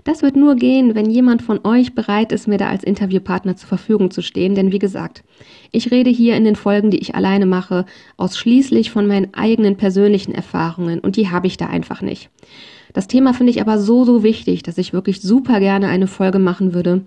Das 0.02 0.22
wird 0.22 0.34
nur 0.34 0.56
gehen, 0.56 0.96
wenn 0.96 1.08
jemand 1.08 1.42
von 1.42 1.64
euch 1.64 1.94
bereit 1.94 2.32
ist, 2.32 2.48
mir 2.48 2.58
da 2.58 2.68
als 2.68 2.82
Interviewpartner 2.82 3.54
zur 3.54 3.68
Verfügung 3.68 4.10
zu 4.10 4.20
stehen. 4.20 4.56
Denn 4.56 4.72
wie 4.72 4.80
gesagt, 4.80 5.22
ich 5.70 5.92
rede 5.92 6.10
hier 6.10 6.34
in 6.34 6.42
den 6.42 6.56
Folgen, 6.56 6.90
die 6.90 6.98
ich 6.98 7.14
alleine 7.14 7.46
mache, 7.46 7.84
ausschließlich 8.16 8.90
von 8.90 9.06
meinen 9.06 9.34
eigenen 9.34 9.76
persönlichen 9.76 10.34
Erfahrungen 10.34 10.98
und 10.98 11.14
die 11.14 11.30
habe 11.30 11.46
ich 11.46 11.58
da 11.58 11.66
einfach 11.66 12.02
nicht. 12.02 12.28
Das 12.92 13.06
Thema 13.06 13.34
finde 13.34 13.52
ich 13.52 13.60
aber 13.60 13.78
so, 13.78 14.04
so 14.04 14.24
wichtig, 14.24 14.64
dass 14.64 14.78
ich 14.78 14.92
wirklich 14.92 15.20
super 15.20 15.60
gerne 15.60 15.86
eine 15.86 16.08
Folge 16.08 16.40
machen 16.40 16.74
würde 16.74 17.02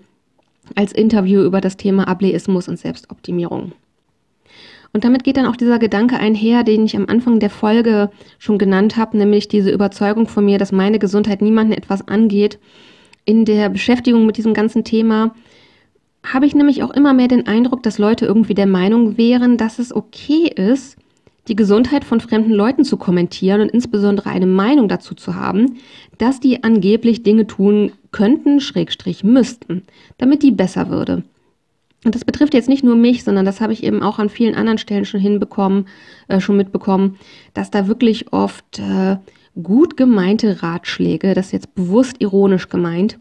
als 0.76 0.92
Interview 0.92 1.42
über 1.42 1.60
das 1.60 1.76
Thema 1.76 2.08
Ableismus 2.08 2.68
und 2.68 2.78
Selbstoptimierung. 2.78 3.72
Und 4.92 5.04
damit 5.04 5.24
geht 5.24 5.38
dann 5.38 5.46
auch 5.46 5.56
dieser 5.56 5.78
Gedanke 5.78 6.18
einher, 6.18 6.64
den 6.64 6.84
ich 6.84 6.96
am 6.96 7.06
Anfang 7.08 7.40
der 7.40 7.50
Folge 7.50 8.10
schon 8.38 8.58
genannt 8.58 8.96
habe, 8.96 9.16
nämlich 9.16 9.48
diese 9.48 9.70
Überzeugung 9.70 10.28
von 10.28 10.44
mir, 10.44 10.58
dass 10.58 10.70
meine 10.70 10.98
Gesundheit 10.98 11.40
niemanden 11.40 11.72
etwas 11.72 12.06
angeht. 12.06 12.58
In 13.24 13.44
der 13.44 13.70
Beschäftigung 13.70 14.26
mit 14.26 14.36
diesem 14.36 14.52
ganzen 14.52 14.84
Thema 14.84 15.34
habe 16.24 16.46
ich 16.46 16.54
nämlich 16.54 16.82
auch 16.82 16.90
immer 16.90 17.14
mehr 17.14 17.28
den 17.28 17.46
Eindruck, 17.46 17.82
dass 17.82 17.98
Leute 17.98 18.26
irgendwie 18.26 18.54
der 18.54 18.66
Meinung 18.66 19.16
wären, 19.16 19.56
dass 19.56 19.78
es 19.78 19.94
okay 19.94 20.52
ist, 20.54 20.96
die 21.48 21.56
Gesundheit 21.56 22.04
von 22.04 22.20
fremden 22.20 22.52
Leuten 22.52 22.84
zu 22.84 22.96
kommentieren 22.96 23.60
und 23.60 23.70
insbesondere 23.70 24.30
eine 24.30 24.46
Meinung 24.46 24.88
dazu 24.88 25.14
zu 25.14 25.34
haben, 25.34 25.78
dass 26.18 26.40
die 26.40 26.62
angeblich 26.62 27.22
Dinge 27.22 27.46
tun 27.46 27.92
könnten, 28.12 28.60
schrägstrich 28.60 29.24
müssten, 29.24 29.82
damit 30.18 30.42
die 30.42 30.52
besser 30.52 30.88
würde. 30.88 31.24
Und 32.04 32.14
das 32.14 32.24
betrifft 32.24 32.54
jetzt 32.54 32.68
nicht 32.68 32.84
nur 32.84 32.96
mich, 32.96 33.22
sondern 33.24 33.44
das 33.44 33.60
habe 33.60 33.72
ich 33.72 33.84
eben 33.84 34.02
auch 34.02 34.18
an 34.18 34.28
vielen 34.28 34.54
anderen 34.54 34.78
Stellen 34.78 35.04
schon 35.04 35.20
hinbekommen, 35.20 35.86
äh, 36.28 36.40
schon 36.40 36.56
mitbekommen, 36.56 37.16
dass 37.54 37.70
da 37.70 37.86
wirklich 37.86 38.32
oft 38.32 38.78
äh, 38.78 39.16
gut 39.60 39.96
gemeinte 39.96 40.62
Ratschläge, 40.62 41.34
das 41.34 41.52
jetzt 41.52 41.74
bewusst 41.74 42.16
ironisch 42.20 42.68
gemeint, 42.68 43.18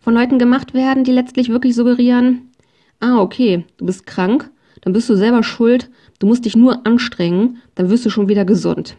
von 0.00 0.14
Leuten 0.14 0.38
gemacht 0.38 0.74
werden, 0.74 1.04
die 1.04 1.12
letztlich 1.12 1.48
wirklich 1.48 1.74
suggerieren, 1.74 2.50
ah, 3.00 3.20
okay, 3.20 3.64
du 3.78 3.86
bist 3.86 4.06
krank, 4.06 4.50
dann 4.82 4.92
bist 4.92 5.08
du 5.08 5.16
selber 5.16 5.42
schuld, 5.42 5.90
du 6.18 6.26
musst 6.26 6.44
dich 6.44 6.56
nur 6.56 6.86
anstrengen, 6.86 7.58
dann 7.74 7.90
wirst 7.90 8.06
du 8.06 8.10
schon 8.10 8.28
wieder 8.28 8.44
gesund. 8.44 8.96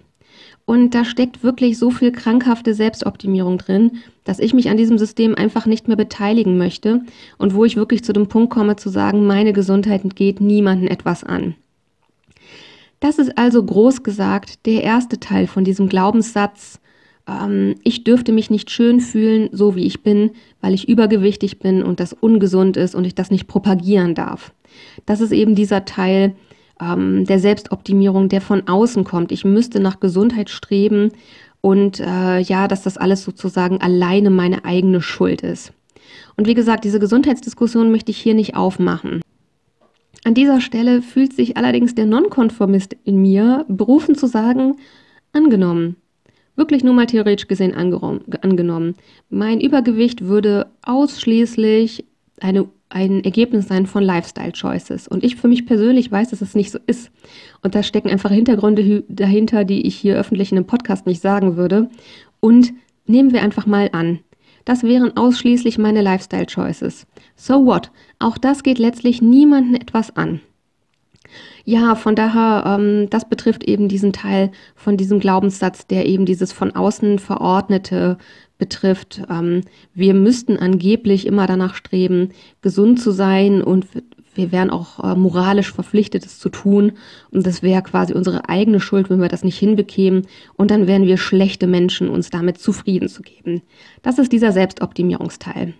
Und 0.65 0.93
da 0.93 1.03
steckt 1.03 1.43
wirklich 1.43 1.79
so 1.79 1.89
viel 1.89 2.11
krankhafte 2.11 2.75
Selbstoptimierung 2.75 3.57
drin, 3.57 3.93
dass 4.23 4.37
ich 4.37 4.53
mich 4.53 4.69
an 4.69 4.77
diesem 4.77 4.99
System 4.99 5.33
einfach 5.33 5.65
nicht 5.65 5.87
mehr 5.87 5.97
beteiligen 5.97 6.57
möchte 6.59 7.01
und 7.39 7.55
wo 7.55 7.65
ich 7.65 7.75
wirklich 7.75 8.03
zu 8.03 8.13
dem 8.13 8.27
Punkt 8.27 8.51
komme 8.51 8.75
zu 8.75 8.89
sagen, 8.89 9.25
meine 9.25 9.51
Gesundheit 9.51 10.03
geht 10.15 10.41
niemandem 10.41 10.87
etwas 10.87 11.23
an. 11.23 11.55
Das 12.99 13.17
ist 13.17 13.37
also 13.37 13.63
groß 13.63 14.03
gesagt 14.03 14.65
der 14.67 14.83
erste 14.83 15.19
Teil 15.19 15.47
von 15.47 15.63
diesem 15.63 15.89
Glaubenssatz, 15.89 16.79
ähm, 17.29 17.75
ich 17.83 18.03
dürfte 18.03 18.31
mich 18.31 18.49
nicht 18.49 18.69
schön 18.69 18.99
fühlen, 18.99 19.49
so 19.51 19.75
wie 19.75 19.85
ich 19.85 20.03
bin, 20.03 20.31
weil 20.61 20.73
ich 20.73 20.89
übergewichtig 20.89 21.59
bin 21.59 21.83
und 21.83 21.99
das 21.99 22.13
ungesund 22.13 22.77
ist 22.77 22.95
und 22.95 23.05
ich 23.05 23.15
das 23.15 23.31
nicht 23.31 23.47
propagieren 23.47 24.15
darf. 24.15 24.53
Das 25.05 25.21
ist 25.21 25.31
eben 25.31 25.55
dieser 25.55 25.85
Teil, 25.85 26.35
ähm, 26.81 27.25
der 27.25 27.39
Selbstoptimierung, 27.39 28.29
der 28.29 28.41
von 28.41 28.67
außen 28.67 29.03
kommt. 29.03 29.31
Ich 29.31 29.45
müsste 29.45 29.79
nach 29.79 29.99
Gesundheit 29.99 30.49
streben 30.49 31.11
und 31.61 31.99
äh, 31.99 32.39
ja, 32.39 32.67
dass 32.67 32.83
das 32.83 32.97
alles 32.97 33.23
sozusagen 33.23 33.81
alleine 33.81 34.29
meine 34.29 34.65
eigene 34.65 35.01
Schuld 35.01 35.41
ist. 35.41 35.73
Und 36.37 36.47
wie 36.47 36.53
gesagt, 36.53 36.85
diese 36.85 36.99
Gesundheitsdiskussion 36.99 37.91
möchte 37.91 38.11
ich 38.11 38.17
hier 38.17 38.33
nicht 38.33 38.55
aufmachen. 38.55 39.21
An 40.23 40.33
dieser 40.33 40.61
Stelle 40.61 41.01
fühlt 41.01 41.33
sich 41.33 41.57
allerdings 41.57 41.95
der 41.95 42.05
Nonkonformist 42.05 42.95
in 43.03 43.21
mir 43.21 43.65
berufen 43.67 44.15
zu 44.15 44.27
sagen, 44.27 44.75
angenommen, 45.33 45.95
wirklich 46.55 46.83
nur 46.83 46.93
mal 46.93 47.05
theoretisch 47.05 47.47
gesehen 47.47 47.73
angenommen, 47.73 48.95
mein 49.29 49.61
Übergewicht 49.61 50.25
würde 50.25 50.67
ausschließlich 50.81 52.05
eine 52.41 52.67
ein 52.89 53.23
Ergebnis 53.23 53.67
sein 53.67 53.85
von 53.85 54.03
Lifestyle 54.03 54.51
Choices. 54.51 55.07
Und 55.07 55.23
ich 55.23 55.35
für 55.35 55.47
mich 55.47 55.65
persönlich 55.65 56.11
weiß, 56.11 56.31
dass 56.31 56.41
es 56.41 56.55
nicht 56.55 56.71
so 56.71 56.79
ist. 56.87 57.11
Und 57.61 57.75
da 57.75 57.83
stecken 57.83 58.09
einfach 58.09 58.31
Hintergründe 58.31 59.03
dahinter, 59.07 59.63
die 59.63 59.85
ich 59.85 59.95
hier 59.95 60.17
öffentlich 60.17 60.51
in 60.51 60.57
einem 60.57 60.67
Podcast 60.67 61.05
nicht 61.05 61.21
sagen 61.21 61.55
würde. 61.55 61.89
Und 62.39 62.73
nehmen 63.05 63.31
wir 63.31 63.43
einfach 63.43 63.67
mal 63.67 63.89
an. 63.91 64.19
Das 64.65 64.83
wären 64.83 65.15
ausschließlich 65.15 65.77
meine 65.77 66.01
Lifestyle 66.01 66.45
Choices. 66.45 67.05
So 67.35 67.65
what? 67.65 67.91
Auch 68.17 68.37
das 68.37 68.63
geht 68.63 68.79
letztlich 68.79 69.21
niemanden 69.21 69.75
etwas 69.75 70.15
an. 70.15 70.41
Ja, 71.63 71.93
von 71.95 72.15
daher, 72.15 72.79
ähm, 72.79 73.09
das 73.09 73.29
betrifft 73.29 73.63
eben 73.63 73.87
diesen 73.87 74.13
Teil 74.13 74.51
von 74.75 74.97
diesem 74.97 75.19
Glaubenssatz, 75.19 75.85
der 75.85 76.07
eben 76.07 76.25
dieses 76.25 76.51
von 76.51 76.75
außen 76.75 77.19
verordnete 77.19 78.17
betrifft. 78.59 79.23
Ähm, 79.29 79.61
wir 79.95 80.13
müssten 80.13 80.57
angeblich 80.57 81.25
immer 81.25 81.47
danach 81.47 81.73
streben, 81.73 82.29
gesund 82.61 83.01
zu 83.01 83.09
sein 83.09 83.63
und 83.63 83.87
wir 84.35 84.51
wären 84.51 84.69
auch 84.69 85.03
äh, 85.03 85.15
moralisch 85.15 85.73
verpflichtet, 85.73 86.25
es 86.25 86.37
zu 86.37 86.49
tun. 86.49 86.91
Und 87.31 87.47
das 87.47 87.63
wäre 87.63 87.81
quasi 87.81 88.13
unsere 88.13 88.47
eigene 88.47 88.79
Schuld, 88.79 89.09
wenn 89.09 89.19
wir 89.19 89.27
das 89.27 89.43
nicht 89.43 89.57
hinbekämen. 89.57 90.27
Und 90.55 90.69
dann 90.69 90.85
wären 90.85 91.07
wir 91.07 91.17
schlechte 91.17 91.65
Menschen, 91.65 92.09
uns 92.09 92.29
damit 92.29 92.59
zufrieden 92.59 93.09
zu 93.09 93.23
geben. 93.23 93.63
Das 94.03 94.19
ist 94.19 94.31
dieser 94.31 94.51
Selbstoptimierungsteil. 94.51 95.73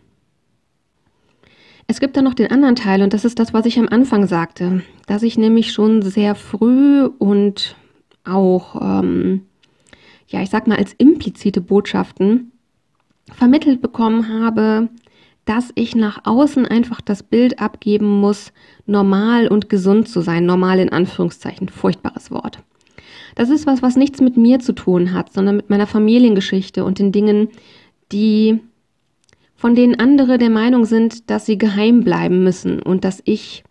Es 1.87 1.99
gibt 1.99 2.17
dann 2.17 2.23
noch 2.23 2.33
den 2.33 2.51
anderen 2.51 2.75
Teil 2.75 3.01
und 3.01 3.13
das 3.13 3.25
ist 3.25 3.39
das, 3.39 3.53
was 3.53 3.65
ich 3.65 3.79
am 3.79 3.87
Anfang 3.89 4.27
sagte, 4.27 4.83
dass 5.07 5.23
ich 5.23 5.37
nämlich 5.37 5.71
schon 5.71 6.03
sehr 6.03 6.35
früh 6.35 7.05
und 7.05 7.75
auch, 8.23 8.79
ähm, 8.79 9.45
ja, 10.27 10.41
ich 10.43 10.51
sag 10.51 10.67
mal 10.67 10.77
als 10.77 10.93
implizite 10.99 11.61
Botschaften 11.61 12.51
vermittelt 13.35 13.81
bekommen 13.81 14.29
habe, 14.29 14.89
dass 15.45 15.71
ich 15.75 15.95
nach 15.95 16.21
außen 16.25 16.65
einfach 16.65 17.01
das 17.01 17.23
Bild 17.23 17.59
abgeben 17.59 18.19
muss, 18.19 18.53
normal 18.85 19.47
und 19.47 19.69
gesund 19.69 20.07
zu 20.07 20.21
sein. 20.21 20.45
Normal 20.45 20.79
in 20.79 20.89
Anführungszeichen, 20.89 21.69
furchtbares 21.69 22.29
Wort. 22.29 22.59
Das 23.35 23.49
ist 23.49 23.65
was, 23.65 23.81
was 23.81 23.95
nichts 23.95 24.21
mit 24.21 24.37
mir 24.37 24.59
zu 24.59 24.73
tun 24.73 25.13
hat, 25.13 25.33
sondern 25.33 25.55
mit 25.55 25.69
meiner 25.69 25.87
Familiengeschichte 25.87 26.83
und 26.83 26.99
den 26.99 27.11
Dingen, 27.11 27.49
die 28.11 28.59
von 29.55 29.75
denen 29.75 29.99
andere 29.99 30.37
der 30.37 30.49
Meinung 30.49 30.85
sind, 30.85 31.29
dass 31.29 31.45
sie 31.45 31.57
geheim 31.57 32.03
bleiben 32.03 32.43
müssen 32.43 32.81
und 32.81 33.03
dass 33.03 33.21
ich 33.25 33.63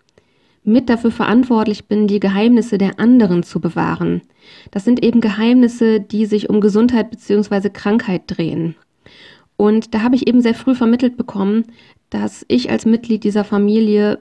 mit 0.64 0.88
dafür 0.90 1.10
verantwortlich 1.10 1.86
bin, 1.86 2.06
die 2.06 2.20
Geheimnisse 2.20 2.76
der 2.76 3.00
anderen 3.00 3.42
zu 3.42 3.60
bewahren. 3.60 4.22
Das 4.70 4.84
sind 4.84 5.02
eben 5.02 5.20
Geheimnisse, 5.20 6.00
die 6.00 6.26
sich 6.26 6.50
um 6.50 6.60
Gesundheit 6.60 7.10
bzw. 7.10 7.70
Krankheit 7.70 8.22
drehen. 8.26 8.74
Und 9.58 9.92
da 9.92 10.02
habe 10.02 10.14
ich 10.14 10.28
eben 10.28 10.40
sehr 10.40 10.54
früh 10.54 10.76
vermittelt 10.76 11.16
bekommen, 11.16 11.64
dass 12.10 12.46
ich 12.46 12.70
als 12.70 12.86
Mitglied 12.86 13.24
dieser 13.24 13.42
Familie, 13.42 14.20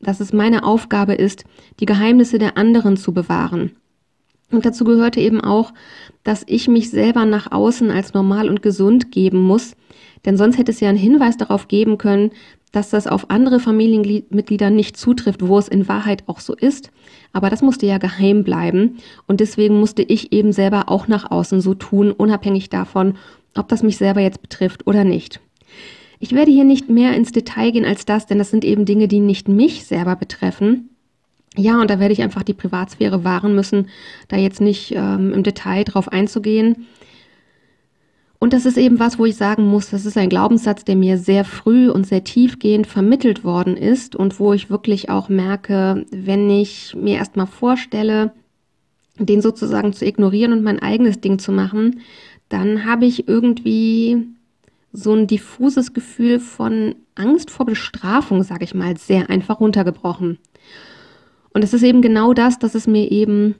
dass 0.00 0.20
es 0.20 0.32
meine 0.32 0.62
Aufgabe 0.62 1.14
ist, 1.14 1.44
die 1.80 1.84
Geheimnisse 1.84 2.38
der 2.38 2.56
anderen 2.56 2.96
zu 2.96 3.12
bewahren. 3.12 3.72
Und 4.52 4.64
dazu 4.64 4.84
gehörte 4.84 5.20
eben 5.20 5.40
auch, 5.40 5.74
dass 6.22 6.44
ich 6.46 6.68
mich 6.68 6.90
selber 6.90 7.26
nach 7.26 7.50
außen 7.50 7.90
als 7.90 8.14
normal 8.14 8.48
und 8.48 8.62
gesund 8.62 9.10
geben 9.10 9.42
muss, 9.42 9.74
denn 10.24 10.36
sonst 10.36 10.58
hätte 10.58 10.70
es 10.70 10.80
ja 10.80 10.88
einen 10.88 10.96
Hinweis 10.96 11.36
darauf 11.36 11.66
geben 11.66 11.98
können, 11.98 12.30
dass 12.70 12.90
das 12.90 13.06
auf 13.06 13.30
andere 13.30 13.60
Familienmitglieder 13.60 14.70
nicht 14.70 14.96
zutrifft, 14.96 15.46
wo 15.46 15.58
es 15.58 15.68
in 15.68 15.88
Wahrheit 15.88 16.22
auch 16.26 16.38
so 16.38 16.54
ist. 16.54 16.90
Aber 17.32 17.50
das 17.50 17.62
musste 17.62 17.86
ja 17.86 17.98
geheim 17.98 18.44
bleiben 18.44 18.98
und 19.26 19.40
deswegen 19.40 19.80
musste 19.80 20.02
ich 20.02 20.32
eben 20.32 20.52
selber 20.52 20.88
auch 20.88 21.08
nach 21.08 21.30
außen 21.30 21.60
so 21.60 21.74
tun, 21.74 22.12
unabhängig 22.12 22.68
davon, 22.68 23.14
ob 23.54 23.68
das 23.68 23.82
mich 23.82 23.96
selber 23.96 24.20
jetzt 24.20 24.42
betrifft 24.42 24.86
oder 24.86 25.04
nicht. 25.04 25.40
Ich 26.20 26.32
werde 26.32 26.50
hier 26.50 26.64
nicht 26.64 26.88
mehr 26.88 27.14
ins 27.14 27.32
Detail 27.32 27.70
gehen 27.70 27.84
als 27.84 28.04
das, 28.04 28.26
denn 28.26 28.38
das 28.38 28.50
sind 28.50 28.64
eben 28.64 28.84
Dinge, 28.84 29.08
die 29.08 29.20
nicht 29.20 29.48
mich 29.48 29.84
selber 29.84 30.16
betreffen. 30.16 30.90
Ja, 31.56 31.80
und 31.80 31.90
da 31.90 31.98
werde 31.98 32.12
ich 32.12 32.22
einfach 32.22 32.42
die 32.42 32.54
Privatsphäre 32.54 33.24
wahren 33.24 33.54
müssen, 33.54 33.88
da 34.28 34.36
jetzt 34.36 34.60
nicht 34.60 34.92
ähm, 34.94 35.32
im 35.32 35.42
Detail 35.42 35.84
drauf 35.84 36.08
einzugehen. 36.08 36.86
Und 38.40 38.52
das 38.52 38.66
ist 38.66 38.78
eben 38.78 39.00
was, 39.00 39.18
wo 39.18 39.26
ich 39.26 39.36
sagen 39.36 39.66
muss, 39.66 39.90
das 39.90 40.06
ist 40.06 40.16
ein 40.16 40.28
Glaubenssatz, 40.28 40.84
der 40.84 40.94
mir 40.94 41.18
sehr 41.18 41.44
früh 41.44 41.90
und 41.90 42.06
sehr 42.06 42.22
tiefgehend 42.22 42.86
vermittelt 42.86 43.42
worden 43.42 43.76
ist 43.76 44.14
und 44.14 44.38
wo 44.38 44.52
ich 44.52 44.70
wirklich 44.70 45.10
auch 45.10 45.28
merke, 45.28 46.06
wenn 46.12 46.48
ich 46.48 46.94
mir 46.94 47.16
erstmal 47.16 47.48
vorstelle, 47.48 48.32
den 49.18 49.42
sozusagen 49.42 49.92
zu 49.92 50.06
ignorieren 50.06 50.52
und 50.52 50.62
mein 50.62 50.78
eigenes 50.78 51.20
Ding 51.20 51.40
zu 51.40 51.50
machen, 51.50 52.00
dann 52.48 52.84
habe 52.84 53.06
ich 53.06 53.28
irgendwie 53.28 54.26
so 54.92 55.12
ein 55.14 55.26
diffuses 55.26 55.92
Gefühl 55.92 56.40
von 56.40 56.94
Angst 57.14 57.50
vor 57.50 57.66
Bestrafung, 57.66 58.42
sage 58.42 58.64
ich 58.64 58.74
mal, 58.74 58.96
sehr 58.96 59.28
einfach 59.28 59.60
runtergebrochen. 59.60 60.38
Und 61.52 61.64
es 61.64 61.74
ist 61.74 61.82
eben 61.82 62.02
genau 62.02 62.32
das, 62.32 62.58
dass 62.58 62.74
es 62.74 62.86
mir 62.86 63.10
eben 63.10 63.54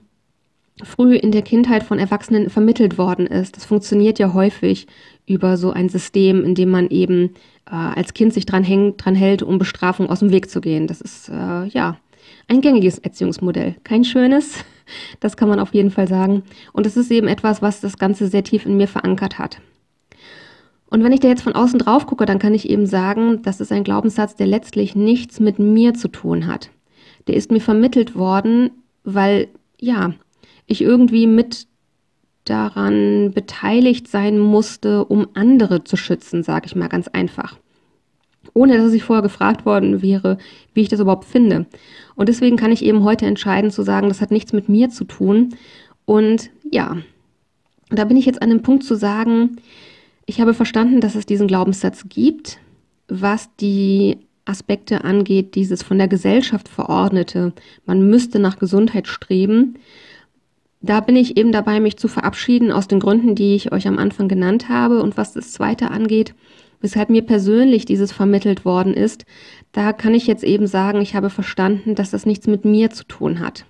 früh 0.83 1.15
in 1.15 1.31
der 1.31 1.41
Kindheit 1.41 1.83
von 1.83 1.99
Erwachsenen 1.99 2.49
vermittelt 2.49 2.97
worden 2.97 3.27
ist. 3.27 3.57
Das 3.57 3.65
funktioniert 3.65 4.17
ja 4.19 4.33
häufig 4.33 4.87
über 5.25 5.57
so 5.57 5.71
ein 5.71 5.89
System, 5.89 6.43
in 6.43 6.55
dem 6.55 6.69
man 6.69 6.89
eben 6.89 7.35
äh, 7.69 7.75
als 7.75 8.13
Kind 8.13 8.33
sich 8.33 8.45
dran, 8.45 8.63
hängt, 8.63 9.03
dran 9.03 9.15
hält, 9.15 9.43
um 9.43 9.57
Bestrafung 9.57 10.09
aus 10.09 10.19
dem 10.19 10.31
Weg 10.31 10.49
zu 10.49 10.61
gehen. 10.61 10.87
Das 10.87 11.01
ist 11.01 11.29
äh, 11.29 11.65
ja 11.65 11.97
ein 12.47 12.61
gängiges 12.61 12.97
Erziehungsmodell. 12.99 13.75
Kein 13.83 14.03
schönes, 14.03 14.63
das 15.19 15.37
kann 15.37 15.49
man 15.49 15.59
auf 15.59 15.73
jeden 15.73 15.91
Fall 15.91 16.07
sagen. 16.07 16.43
Und 16.73 16.85
es 16.85 16.97
ist 16.97 17.11
eben 17.11 17.27
etwas, 17.27 17.61
was 17.61 17.81
das 17.81 17.97
Ganze 17.97 18.27
sehr 18.27 18.43
tief 18.43 18.65
in 18.65 18.77
mir 18.77 18.87
verankert 18.87 19.39
hat. 19.39 19.59
Und 20.89 21.03
wenn 21.03 21.11
ich 21.11 21.19
da 21.19 21.27
jetzt 21.27 21.43
von 21.43 21.53
außen 21.53 21.79
drauf 21.79 22.07
gucke, 22.07 22.25
dann 22.25 22.39
kann 22.39 22.53
ich 22.53 22.69
eben 22.69 22.87
sagen, 22.87 23.41
das 23.43 23.61
ist 23.61 23.71
ein 23.71 23.83
Glaubenssatz, 23.83 24.35
der 24.35 24.47
letztlich 24.47 24.95
nichts 24.95 25.39
mit 25.39 25.59
mir 25.59 25.93
zu 25.93 26.07
tun 26.07 26.47
hat. 26.47 26.71
Der 27.27 27.35
ist 27.35 27.51
mir 27.51 27.61
vermittelt 27.61 28.15
worden, 28.15 28.71
weil, 29.03 29.49
ja, 29.79 30.13
ich 30.65 30.81
irgendwie 30.81 31.27
mit 31.27 31.67
daran 32.45 33.31
beteiligt 33.33 34.07
sein 34.07 34.39
musste, 34.39 35.05
um 35.05 35.27
andere 35.35 35.83
zu 35.83 35.95
schützen, 35.95 36.41
sage 36.41 36.65
ich 36.65 36.75
mal 36.75 36.89
ganz 36.89 37.07
einfach. 37.07 37.57
Ohne 38.53 38.77
dass 38.77 38.93
ich 38.93 39.03
vorher 39.03 39.23
gefragt 39.23 39.65
worden 39.65 40.01
wäre, 40.01 40.37
wie 40.73 40.81
ich 40.81 40.89
das 40.89 40.99
überhaupt 40.99 41.25
finde. 41.25 41.65
Und 42.15 42.29
deswegen 42.29 42.57
kann 42.57 42.71
ich 42.71 42.83
eben 42.83 43.03
heute 43.03 43.25
entscheiden 43.25 43.71
zu 43.71 43.83
sagen, 43.83 44.09
das 44.09 44.21
hat 44.21 44.31
nichts 44.31 44.53
mit 44.53 44.69
mir 44.69 44.89
zu 44.89 45.03
tun. 45.05 45.55
Und 46.05 46.49
ja, 46.69 46.97
da 47.89 48.05
bin 48.05 48.17
ich 48.17 48.25
jetzt 48.25 48.41
an 48.41 48.49
dem 48.49 48.61
Punkt 48.61 48.83
zu 48.83 48.95
sagen, 48.95 49.57
ich 50.25 50.39
habe 50.39 50.53
verstanden, 50.53 51.01
dass 51.01 51.15
es 51.15 51.25
diesen 51.25 51.47
Glaubenssatz 51.47 52.05
gibt, 52.07 52.59
was 53.07 53.49
die 53.55 54.17
Aspekte 54.45 55.03
angeht, 55.03 55.55
dieses 55.55 55.83
von 55.83 55.97
der 55.97 56.07
Gesellschaft 56.07 56.67
verordnete, 56.67 57.53
man 57.85 58.09
müsste 58.09 58.39
nach 58.39 58.59
Gesundheit 58.59 59.07
streben. 59.07 59.75
Da 60.81 61.01
bin 61.01 61.15
ich 61.15 61.37
eben 61.37 61.51
dabei, 61.51 61.79
mich 61.79 61.97
zu 61.97 62.07
verabschieden 62.07 62.71
aus 62.71 62.87
den 62.87 62.99
Gründen, 62.99 63.35
die 63.35 63.55
ich 63.55 63.71
euch 63.71 63.87
am 63.87 63.97
Anfang 63.97 64.27
genannt 64.27 64.69
habe. 64.69 65.01
Und 65.01 65.17
was 65.17 65.33
das 65.33 65.51
Zweite 65.51 65.91
angeht, 65.91 66.33
weshalb 66.81 67.09
mir 67.09 67.21
persönlich 67.21 67.85
dieses 67.85 68.11
vermittelt 68.11 68.65
worden 68.65 68.93
ist, 68.93 69.25
da 69.71 69.93
kann 69.93 70.13
ich 70.13 70.27
jetzt 70.27 70.43
eben 70.43 70.67
sagen, 70.67 71.01
ich 71.01 71.15
habe 71.15 71.29
verstanden, 71.29 71.95
dass 71.95 72.11
das 72.11 72.25
nichts 72.25 72.47
mit 72.47 72.65
mir 72.65 72.89
zu 72.89 73.03
tun 73.03 73.39
hat. 73.39 73.65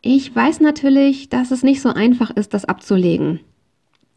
Ich 0.00 0.34
weiß 0.34 0.60
natürlich, 0.60 1.28
dass 1.28 1.50
es 1.50 1.62
nicht 1.62 1.80
so 1.80 1.88
einfach 1.88 2.30
ist, 2.30 2.54
das 2.54 2.64
abzulegen. 2.64 3.40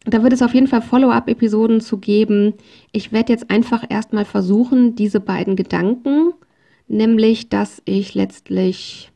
Da 0.06 0.22
wird 0.22 0.32
es 0.32 0.42
auf 0.42 0.54
jeden 0.54 0.66
Fall 0.66 0.82
Follow-up-Episoden 0.82 1.80
zu 1.80 1.98
geben. 1.98 2.54
Ich 2.92 3.12
werde 3.12 3.32
jetzt 3.32 3.50
einfach 3.50 3.84
erstmal 3.88 4.24
versuchen, 4.24 4.94
diese 4.94 5.20
beiden 5.20 5.56
Gedanken, 5.56 6.32
nämlich, 6.88 7.48
dass 7.48 7.82
ich 7.84 8.14
letztlich 8.14 9.10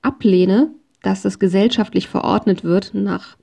ablehne, 0.00 0.70
dass 1.02 1.24
es 1.24 1.38
gesellschaftlich 1.38 2.08
verordnet 2.08 2.64
wird, 2.64 2.94
nach 2.94 3.36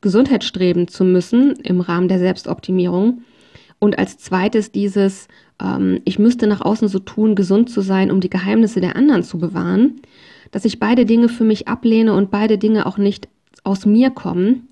Gesundheit 0.00 0.44
streben 0.44 0.88
zu 0.88 1.04
müssen 1.04 1.56
im 1.56 1.80
Rahmen 1.80 2.08
der 2.08 2.18
Selbstoptimierung. 2.18 3.22
Und 3.80 3.98
als 3.98 4.18
zweites 4.18 4.70
dieses, 4.70 5.26
ähm, 5.60 6.00
ich 6.04 6.20
müsste 6.20 6.46
nach 6.46 6.60
außen 6.60 6.86
so 6.86 7.00
tun, 7.00 7.34
gesund 7.34 7.68
zu 7.70 7.80
sein, 7.80 8.12
um 8.12 8.20
die 8.20 8.30
Geheimnisse 8.30 8.80
der 8.80 8.94
anderen 8.94 9.24
zu 9.24 9.38
bewahren, 9.38 10.00
dass 10.52 10.64
ich 10.64 10.78
beide 10.78 11.06
Dinge 11.06 11.28
für 11.28 11.44
mich 11.44 11.66
ablehne 11.66 12.14
und 12.14 12.30
beide 12.30 12.58
Dinge 12.58 12.86
auch 12.86 12.98
nicht 12.98 13.28
aus 13.64 13.86
mir 13.86 14.10
kommen 14.10 14.68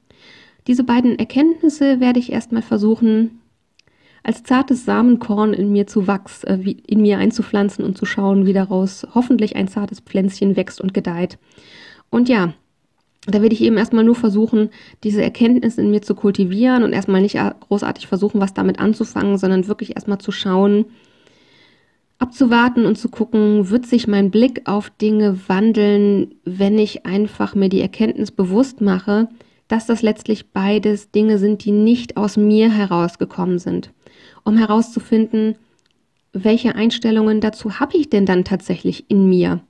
diese 0.68 0.84
beiden 0.84 1.18
Erkenntnisse 1.18 1.98
werde 1.98 2.20
ich 2.20 2.30
erstmal 2.30 2.60
versuchen, 2.60 3.40
als 4.22 4.42
zartes 4.42 4.84
Samenkorn 4.84 5.54
in 5.54 5.72
mir 5.72 5.86
zu 5.86 6.06
wachsen, 6.06 6.46
äh, 6.46 6.74
in 6.86 7.00
mir 7.00 7.16
einzupflanzen 7.16 7.84
und 7.84 7.96
zu 7.96 8.04
schauen, 8.04 8.44
wie 8.44 8.52
daraus 8.52 9.06
hoffentlich 9.14 9.56
ein 9.56 9.68
zartes 9.68 10.00
Pflänzchen 10.00 10.56
wächst 10.56 10.82
und 10.82 10.92
gedeiht. 10.92 11.38
Und 12.10 12.28
ja, 12.28 12.52
da 13.26 13.42
werde 13.42 13.54
ich 13.54 13.62
eben 13.62 13.76
erstmal 13.76 14.04
nur 14.04 14.14
versuchen, 14.14 14.70
diese 15.04 15.22
Erkenntnis 15.22 15.76
in 15.76 15.90
mir 15.90 16.02
zu 16.02 16.14
kultivieren 16.14 16.82
und 16.82 16.92
erstmal 16.92 17.20
nicht 17.20 17.38
großartig 17.60 18.06
versuchen, 18.06 18.40
was 18.40 18.54
damit 18.54 18.78
anzufangen, 18.78 19.38
sondern 19.38 19.68
wirklich 19.68 19.96
erstmal 19.96 20.18
zu 20.18 20.32
schauen, 20.32 20.86
abzuwarten 22.18 22.86
und 22.86 22.96
zu 22.96 23.08
gucken, 23.08 23.70
wird 23.70 23.86
sich 23.86 24.08
mein 24.08 24.30
Blick 24.30 24.62
auf 24.64 24.90
Dinge 24.90 25.38
wandeln, 25.48 26.34
wenn 26.44 26.78
ich 26.78 27.06
einfach 27.06 27.54
mir 27.54 27.68
die 27.68 27.80
Erkenntnis 27.80 28.30
bewusst 28.30 28.80
mache, 28.80 29.28
dass 29.68 29.86
das 29.86 30.02
letztlich 30.02 30.50
beides 30.50 31.10
Dinge 31.10 31.38
sind, 31.38 31.64
die 31.64 31.72
nicht 31.72 32.16
aus 32.16 32.36
mir 32.36 32.70
herausgekommen 32.70 33.58
sind. 33.58 33.92
Um 34.44 34.56
herauszufinden, 34.56 35.56
welche 36.32 36.74
Einstellungen 36.74 37.40
dazu 37.40 37.78
habe 37.78 37.96
ich 37.96 38.10
denn 38.10 38.26
dann 38.26 38.44
tatsächlich 38.44 39.10
in 39.10 39.28
mir? 39.28 39.60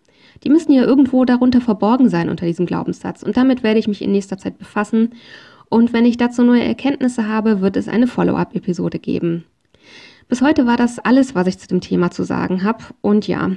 Die 0.44 0.50
müssen 0.50 0.72
ja 0.72 0.84
irgendwo 0.84 1.24
darunter 1.24 1.60
verborgen 1.60 2.08
sein 2.08 2.28
unter 2.28 2.46
diesem 2.46 2.66
Glaubenssatz. 2.66 3.22
Und 3.22 3.36
damit 3.36 3.62
werde 3.62 3.78
ich 3.78 3.88
mich 3.88 4.02
in 4.02 4.12
nächster 4.12 4.38
Zeit 4.38 4.58
befassen. 4.58 5.14
Und 5.68 5.92
wenn 5.92 6.06
ich 6.06 6.16
dazu 6.16 6.42
neue 6.42 6.64
Erkenntnisse 6.64 7.28
habe, 7.28 7.60
wird 7.60 7.76
es 7.76 7.88
eine 7.88 8.06
Follow-up-Episode 8.06 8.98
geben. 8.98 9.44
Bis 10.28 10.42
heute 10.42 10.66
war 10.66 10.76
das 10.76 10.98
alles, 10.98 11.34
was 11.34 11.46
ich 11.46 11.58
zu 11.58 11.68
dem 11.68 11.80
Thema 11.80 12.10
zu 12.10 12.22
sagen 12.22 12.62
habe. 12.62 12.84
Und 13.00 13.26
ja, 13.26 13.50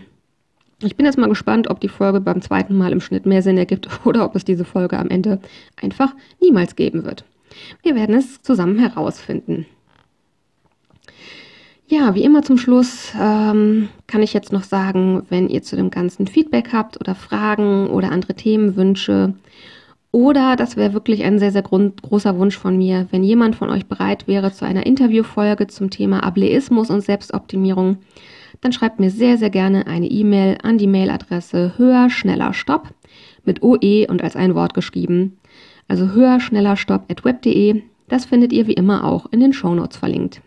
ich 0.82 0.96
bin 0.96 1.06
jetzt 1.06 1.18
mal 1.18 1.30
gespannt, 1.30 1.70
ob 1.70 1.80
die 1.80 1.90
Folge 1.90 2.22
beim 2.22 2.42
zweiten 2.42 2.76
Mal 2.76 2.92
im 2.92 3.02
Schnitt 3.02 3.26
mehr 3.26 3.42
Sinn 3.42 3.58
ergibt 3.58 3.88
oder 4.06 4.26
ob 4.26 4.36
es 4.36 4.46
diese 4.46 4.66
Folge 4.66 4.98
am 4.98 5.10
Ende 5.10 5.40
einfach 5.82 6.16
niemals 6.42 6.76
geben 6.76 7.04
wird. 7.06 7.26
Wir 7.84 7.96
werden 7.96 8.16
es 8.16 8.42
zusammen 8.42 8.80
herausfinden. 8.80 9.66
Ja, 11.92 12.16
wie 12.16 12.24
immer 12.24 12.42
zum 12.42 12.58
Schluss 12.58 13.12
ähm, 13.20 13.90
kann 14.08 14.24
ich 14.24 14.32
jetzt 14.32 14.54
noch 14.54 14.64
sagen, 14.64 15.24
wenn 15.28 15.50
ihr 15.50 15.62
zu 15.62 15.76
dem 15.76 15.90
Ganzen 15.90 16.26
Feedback 16.26 16.70
habt 16.72 16.98
oder 17.02 17.16
Fragen 17.16 17.88
oder 17.88 18.14
andere 18.14 18.34
Themenwünsche 18.34 19.34
oder 20.14 20.56
das 20.56 20.78
wäre 20.78 20.94
wirklich 20.94 21.26
ein 21.26 21.38
sehr, 21.38 21.52
sehr 21.52 21.64
großer 21.64 22.38
Wunsch 22.38 22.58
von 22.58 22.78
mir, 22.78 23.08
wenn 23.12 23.26
jemand 23.26 23.58
von 23.58 23.70
euch 23.70 23.88
bereit 23.88 24.26
wäre 24.26 24.54
zu 24.54 24.64
einer 24.64 24.86
Interviewfolge 24.86 25.68
zum 25.68 25.90
Thema 25.90 26.24
Ableismus 26.24 26.90
und 26.90 27.02
Selbstoptimierung, 27.02 27.98
dann 28.62 28.72
schreibt 28.72 29.02
mir 29.02 29.12
sehr, 29.12 29.38
sehr 29.38 29.50
gerne 29.50 29.86
eine 29.86 30.08
E-Mail 30.08 30.60
an 30.64 30.78
die 30.78 30.88
Mailadresse 30.88 31.74
höher, 31.76 32.10
schneller, 32.10 32.54
stopp 32.54 32.88
mit 33.44 33.64
OE 33.64 34.08
und 34.08 34.24
als 34.24 34.38
ein 34.38 34.56
Wort 34.56 34.74
geschrieben. 34.74 35.40
Also 35.90 36.12
höher, 36.14 36.40
schneller, 36.40 36.78
stopp 36.78 37.12
at 37.12 37.26
web.de. 37.26 37.82
Das 38.08 38.24
findet 38.24 38.54
ihr 38.54 38.68
wie 38.68 38.76
immer 38.76 39.04
auch 39.04 39.26
in 39.32 39.42
den 39.42 39.52
Shownotes 39.52 39.98
verlinkt. 39.98 40.42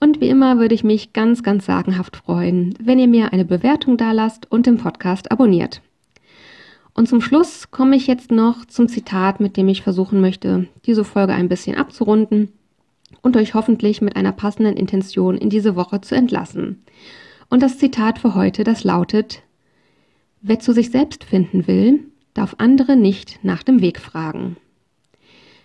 Und 0.00 0.22
wie 0.22 0.30
immer 0.30 0.58
würde 0.58 0.74
ich 0.74 0.82
mich 0.82 1.12
ganz, 1.12 1.42
ganz 1.42 1.66
sagenhaft 1.66 2.16
freuen, 2.16 2.74
wenn 2.82 2.98
ihr 2.98 3.06
mir 3.06 3.32
eine 3.34 3.44
Bewertung 3.44 3.98
dalasst 3.98 4.50
und 4.50 4.66
den 4.66 4.78
Podcast 4.78 5.30
abonniert. 5.30 5.82
Und 6.94 7.06
zum 7.06 7.20
Schluss 7.20 7.70
komme 7.70 7.96
ich 7.96 8.06
jetzt 8.06 8.30
noch 8.30 8.64
zum 8.64 8.88
Zitat, 8.88 9.40
mit 9.40 9.58
dem 9.58 9.68
ich 9.68 9.82
versuchen 9.82 10.20
möchte, 10.20 10.66
diese 10.86 11.04
Folge 11.04 11.34
ein 11.34 11.48
bisschen 11.48 11.76
abzurunden 11.76 12.48
und 13.22 13.36
euch 13.36 13.54
hoffentlich 13.54 14.00
mit 14.00 14.16
einer 14.16 14.32
passenden 14.32 14.76
Intention 14.76 15.36
in 15.36 15.50
diese 15.50 15.76
Woche 15.76 16.00
zu 16.00 16.14
entlassen. 16.14 16.82
Und 17.50 17.62
das 17.62 17.78
Zitat 17.78 18.18
für 18.18 18.34
heute, 18.34 18.64
das 18.64 18.84
lautet, 18.84 19.42
wer 20.40 20.60
zu 20.60 20.72
sich 20.72 20.90
selbst 20.90 21.24
finden 21.24 21.66
will, 21.66 22.04
darf 22.32 22.54
andere 22.58 22.96
nicht 22.96 23.38
nach 23.42 23.62
dem 23.62 23.82
Weg 23.82 24.00
fragen. 24.00 24.56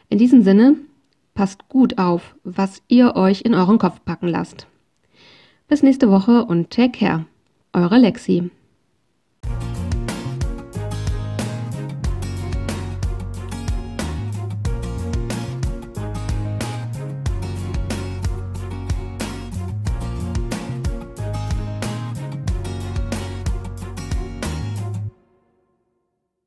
In 0.09 0.17
diesem 0.17 0.41
Sinne, 0.41 0.75
passt 1.35 1.69
gut 1.69 1.99
auf, 1.99 2.35
was 2.43 2.81
ihr 2.87 3.15
euch 3.15 3.41
in 3.41 3.53
euren 3.53 3.77
Kopf 3.77 4.03
packen 4.03 4.27
lasst. 4.27 4.65
Bis 5.67 5.83
nächste 5.83 6.09
Woche 6.09 6.45
und 6.45 6.71
take 6.71 6.97
care. 6.97 7.25
Eure 7.73 7.99
Lexi. 7.99 8.49